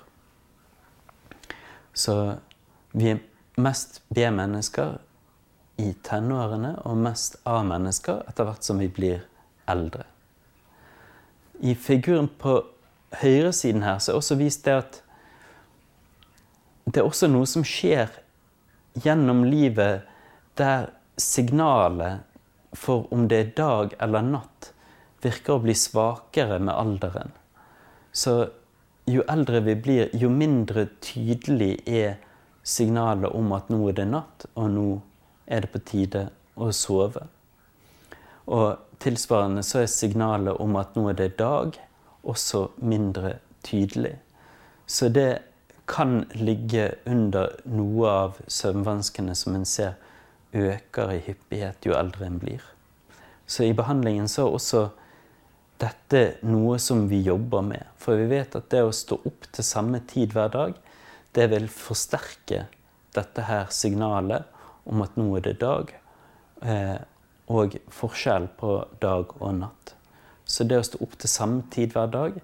Så 1.92 2.16
vi 2.92 3.12
er 3.12 3.22
mest 3.60 4.02
B-mennesker 4.14 4.98
i 5.80 5.92
tenårene 6.04 6.74
og 6.88 6.96
mest 7.00 7.36
A-mennesker 7.48 8.24
etter 8.28 8.48
hvert 8.48 8.64
som 8.64 8.80
vi 8.80 8.88
blir 8.88 9.24
eldre. 9.68 10.04
I 11.60 11.74
figuren 11.74 12.28
på 12.40 12.60
høyresiden 13.20 13.84
her 13.84 13.98
så 13.98 14.12
er 14.12 14.20
også 14.20 14.38
vist 14.40 14.64
det 14.64 14.78
at 14.80 15.00
det 16.90 17.02
er 17.02 17.06
også 17.06 17.28
noe 17.30 17.46
som 17.46 17.64
skjer 17.66 18.08
gjennom 18.94 19.44
livet 19.44 20.06
der 20.58 20.90
signalet 21.16 22.26
for 22.72 23.06
om 23.12 23.26
det 23.28 23.38
er 23.38 23.52
dag 23.56 23.94
eller 23.98 24.22
natt, 24.22 24.72
virker 25.22 25.56
å 25.56 25.62
bli 25.64 25.74
svakere 25.76 26.58
med 26.62 26.74
alderen. 26.74 27.32
Så 28.12 28.34
jo 29.10 29.24
eldre 29.28 29.60
vi 29.66 29.74
blir, 29.74 30.10
jo 30.14 30.30
mindre 30.30 30.86
tydelig 31.02 31.80
er 31.86 32.18
signalet 32.62 33.32
om 33.34 33.52
at 33.56 33.70
nå 33.72 33.82
er 33.90 33.98
det 33.98 34.06
natt, 34.10 34.46
og 34.54 34.70
nå 34.70 34.88
er 35.50 35.64
det 35.64 35.72
på 35.74 35.82
tide 35.90 36.24
å 36.54 36.70
sove. 36.74 37.26
Og 38.50 38.98
tilsvarende 39.02 39.64
så 39.66 39.82
er 39.82 39.90
signalet 39.90 40.60
om 40.62 40.76
at 40.78 40.96
nå 40.96 41.08
er 41.10 41.18
det 41.18 41.32
dag, 41.40 41.76
også 42.22 42.68
mindre 42.84 43.38
tydelig. 43.66 44.18
Så 44.86 45.08
det 45.08 45.42
kan 45.90 46.24
ligge 46.38 46.94
under 47.04 47.56
noe 47.66 48.10
av 48.10 48.38
søvnvanskene 48.46 49.34
som 49.34 49.56
en 49.58 49.66
ser 49.66 49.96
øker 50.54 51.14
i 51.16 51.22
hyppighet 51.24 51.86
jo 51.86 51.96
eldre 51.98 52.28
en 52.28 52.38
blir. 52.38 52.62
Så 53.46 53.66
i 53.66 53.74
behandlingen 53.74 54.28
så 54.30 54.46
er 54.46 54.54
også 54.54 54.84
dette 55.80 56.22
noe 56.46 56.78
som 56.78 57.06
vi 57.10 57.22
jobber 57.26 57.64
med. 57.66 57.82
For 57.98 58.18
vi 58.20 58.28
vet 58.30 58.54
at 58.54 58.68
det 58.70 58.84
å 58.86 58.94
stå 58.94 59.18
opp 59.26 59.48
til 59.50 59.66
samme 59.66 60.02
tid 60.06 60.34
hver 60.36 60.52
dag, 60.54 60.76
det 61.34 61.46
vil 61.50 61.66
forsterke 61.72 62.66
dette 63.14 63.46
her 63.46 63.70
signalet 63.74 64.46
om 64.90 65.02
at 65.02 65.16
nå 65.18 65.26
er 65.38 65.46
det 65.48 65.58
dag, 65.62 65.90
eh, 66.62 66.98
og 67.50 67.74
forskjell 67.90 68.46
på 68.58 68.76
dag 69.02 69.34
og 69.40 69.56
natt. 69.58 69.94
Så 70.44 70.66
det 70.66 70.78
å 70.78 70.86
stå 70.86 71.00
opp 71.02 71.16
til 71.18 71.30
samme 71.30 71.66
tid 71.74 71.94
hver 71.94 72.10
dag, 72.10 72.38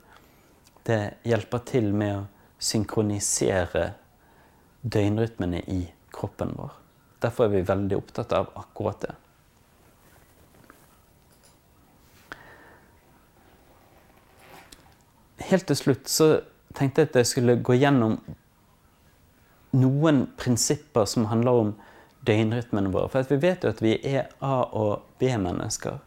det 0.87 1.03
hjelper 1.27 1.63
til 1.67 1.93
med 1.95 2.15
å 2.17 2.25
synkronisere 2.59 3.93
døgnrytmene 4.83 5.61
i 5.67 5.83
kroppen 6.15 6.55
vår. 6.57 6.73
Derfor 7.23 7.47
er 7.47 7.55
vi 7.57 7.69
veldig 7.69 7.97
opptatt 7.97 8.33
av 8.37 8.51
akkurat 8.55 9.01
det. 9.07 9.15
Helt 15.47 15.67
til 15.69 15.79
slutt 15.79 16.09
så 16.11 16.29
tenkte 16.77 17.03
jeg 17.03 17.11
at 17.11 17.21
jeg 17.21 17.31
skulle 17.31 17.61
gå 17.63 17.77
gjennom 17.79 18.19
noen 19.77 20.25
prinsipper 20.41 21.07
som 21.09 21.29
handler 21.31 21.61
om 21.61 21.75
døgnrytmene 22.27 22.91
våre. 22.93 23.11
For 23.13 23.29
vi 23.31 23.41
vet 23.45 23.65
jo 23.65 23.73
at 23.73 23.83
vi 23.85 23.97
er 24.03 24.31
A- 24.41 24.67
og 24.73 25.07
B-mennesker. 25.21 25.99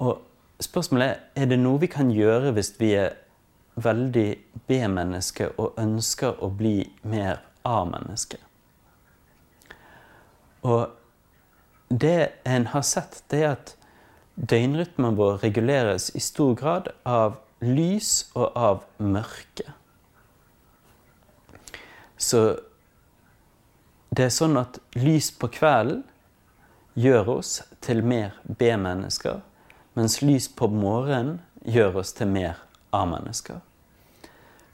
Og 0.00 0.22
spørsmålet 0.60 1.08
er 1.08 1.18
er 1.42 1.46
det 1.46 1.58
noe 1.60 1.80
vi 1.80 1.86
kan 1.86 2.10
gjøre 2.10 2.52
hvis 2.56 2.74
vi 2.80 2.94
er 2.98 3.14
veldig 3.84 4.28
B-menneske 4.68 5.50
og 5.58 5.78
ønsker 5.80 6.38
å 6.42 6.50
bli 6.54 6.84
mer 7.02 7.42
A-menneske. 7.66 8.38
Og 10.62 10.90
det 11.88 12.32
en 12.44 12.66
har 12.74 12.82
sett, 12.86 13.22
det 13.32 13.42
er 13.42 13.52
at 13.56 13.74
døgnrytmen 14.36 15.16
vår 15.18 15.40
reguleres 15.44 16.10
i 16.14 16.22
stor 16.22 16.54
grad 16.56 16.90
av 17.04 17.40
lys 17.60 18.30
og 18.34 18.56
av 18.56 18.84
mørke. 18.98 19.72
Så 22.20 22.60
det 24.10 24.26
er 24.26 24.34
sånn 24.34 24.58
at 24.60 24.80
lys 24.98 25.30
på 25.32 25.50
kvelden 25.54 26.02
gjør 26.98 27.36
oss 27.38 27.60
til 27.84 28.02
mer 28.04 28.36
B-mennesker, 28.44 29.40
mens 29.96 30.20
lys 30.22 30.48
på 30.52 30.68
morgenen 30.72 31.38
gjør 31.64 32.02
oss 32.02 32.12
til 32.16 32.28
mer 32.32 32.60
A-mennesker. 32.96 33.60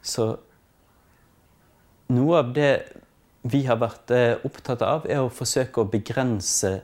Så 0.06 0.28
noe 2.14 2.38
av 2.38 2.52
det 2.54 2.72
vi 3.46 3.62
har 3.66 3.78
vært 3.78 4.10
eh, 4.14 4.38
opptatt 4.46 4.82
av, 4.82 5.06
er 5.10 5.22
å 5.22 5.32
forsøke 5.32 5.82
å 5.82 5.90
begrense 5.90 6.80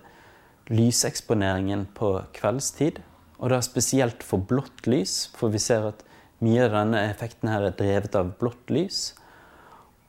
lyseksponeringen 0.70 1.88
på 1.96 2.14
kveldstid. 2.36 3.00
Og 3.42 3.50
da 3.50 3.58
spesielt 3.64 4.22
for 4.26 4.42
blått 4.46 4.86
lys, 4.86 5.26
for 5.34 5.54
vi 5.54 5.62
ser 5.62 5.88
at 5.90 6.04
mye 6.42 6.66
av 6.66 6.74
denne 6.76 7.02
effekten 7.10 7.50
her 7.50 7.66
er 7.66 7.76
drevet 7.78 8.18
av 8.18 8.34
blått 8.38 8.70
lys. 8.70 9.12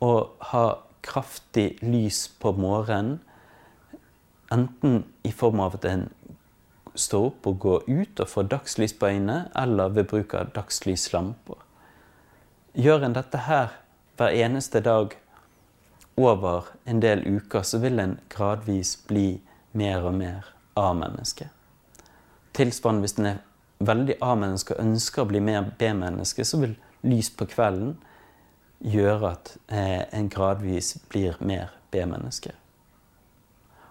Og 0.04 0.34
ha 0.52 0.65
kraftig 1.06 1.78
lys 1.84 2.28
på 2.41 2.54
morgenen, 2.58 3.19
enten 4.54 5.02
i 5.26 5.32
form 5.34 5.63
av 5.63 5.80
at 5.80 5.88
en 5.89 6.08
står 6.93 7.32
opp 7.32 7.47
og 7.49 7.60
går 7.63 7.88
ut 7.89 8.21
og 8.21 8.30
får 8.30 8.49
dagslys 8.52 8.93
på 8.99 9.10
øynene, 9.10 9.47
eller 9.58 9.93
ved 9.95 10.12
bruk 10.12 10.36
av 10.38 10.52
dagslyslamper. 10.54 11.62
Gjør 12.74 13.04
en 13.06 13.14
dette 13.14 13.38
her 13.46 13.76
hver 14.18 14.34
eneste 14.34 14.80
dag 14.82 15.12
over 16.18 16.72
en 16.90 17.02
del 17.02 17.22
uker, 17.22 17.62
så 17.62 17.78
vil 17.78 18.00
en 18.02 18.16
gradvis 18.34 18.96
bli 19.08 19.42
mer 19.78 20.08
og 20.10 20.16
mer 20.18 20.48
A-menneske. 20.78 21.52
Tilsvarende 22.54 23.06
hvis 23.06 23.18
en 23.20 23.30
er 23.30 23.44
veldig 23.78 24.18
A-menneske 24.22 24.74
og 24.74 24.82
ønsker 24.88 25.22
å 25.22 25.30
bli 25.30 25.44
mer 25.46 25.70
B-menneske, 25.78 26.46
så 26.46 26.64
vil 26.64 26.74
lys 27.06 27.30
på 27.38 27.46
kvelden 27.54 27.94
gjøre 28.82 29.36
at 29.36 29.56
eh, 29.70 30.10
en 30.10 30.34
gradvis 30.34 30.96
blir 31.14 31.38
mer 31.46 31.78
B-menneske. 31.94 32.58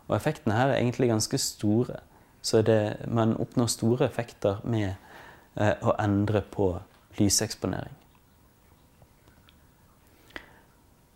Og 0.09 0.17
effektene 0.19 0.59
her 0.59 0.73
er 0.73 0.81
egentlig 0.81 1.13
ganske 1.13 1.39
store. 1.39 2.03
Så 2.43 2.67
det, 2.67 3.07
man 3.07 3.39
oppnår 3.39 3.71
store 3.71 4.11
effekter 4.11 4.59
med 4.67 4.91
eh, 5.55 5.77
å 5.79 5.95
endre 6.03 6.43
på 6.43 6.73
lyseksponering. 7.21 8.02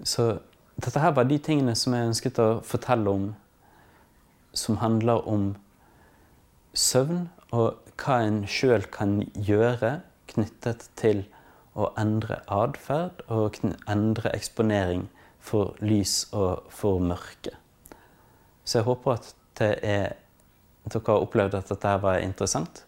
Så 0.07 0.39
dette 0.79 1.01
her 1.03 1.15
var 1.17 1.27
de 1.27 1.39
tingene 1.43 1.75
som 1.79 1.95
jeg 1.97 2.11
ønsket 2.13 2.39
å 2.39 2.49
fortelle 2.67 3.11
om, 3.11 3.31
som 4.57 4.79
handler 4.79 5.27
om 5.29 5.49
søvn, 6.77 7.27
og 7.57 7.81
hva 7.99 8.21
en 8.27 8.43
sjøl 8.51 8.85
kan 8.93 9.19
gjøre 9.35 10.01
knyttet 10.31 10.89
til 11.01 11.25
å 11.77 11.91
endre 12.01 12.41
atferd 12.53 13.23
og 13.33 13.59
endre 13.91 14.33
eksponering 14.37 15.07
for 15.43 15.77
lys 15.85 16.27
og 16.37 16.67
for 16.73 17.03
mørke. 17.03 17.55
Så 18.65 18.81
jeg 18.81 18.89
håper 18.89 19.19
at 19.19 19.63
er, 19.63 20.17
dere 20.87 21.03
har 21.07 21.25
opplevd 21.25 21.57
at 21.59 21.73
dette 21.73 21.97
var 22.03 22.21
interessant, 22.21 22.83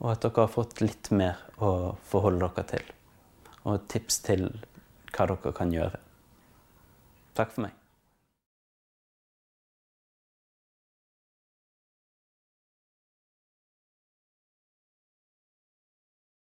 og 0.00 0.12
at 0.14 0.24
dere 0.24 0.44
har 0.44 0.52
fått 0.52 0.82
litt 0.84 1.10
mer 1.14 1.40
å 1.60 1.94
forholde 2.08 2.48
dere 2.56 2.68
til. 2.74 2.92
Og 3.68 3.88
tips 3.92 4.22
til 4.26 4.46
hva 5.12 5.28
dere 5.28 5.54
kan 5.56 5.74
gjøre. 5.74 6.07
Takk 7.38 7.52
for 7.54 7.60
meg. 7.62 7.87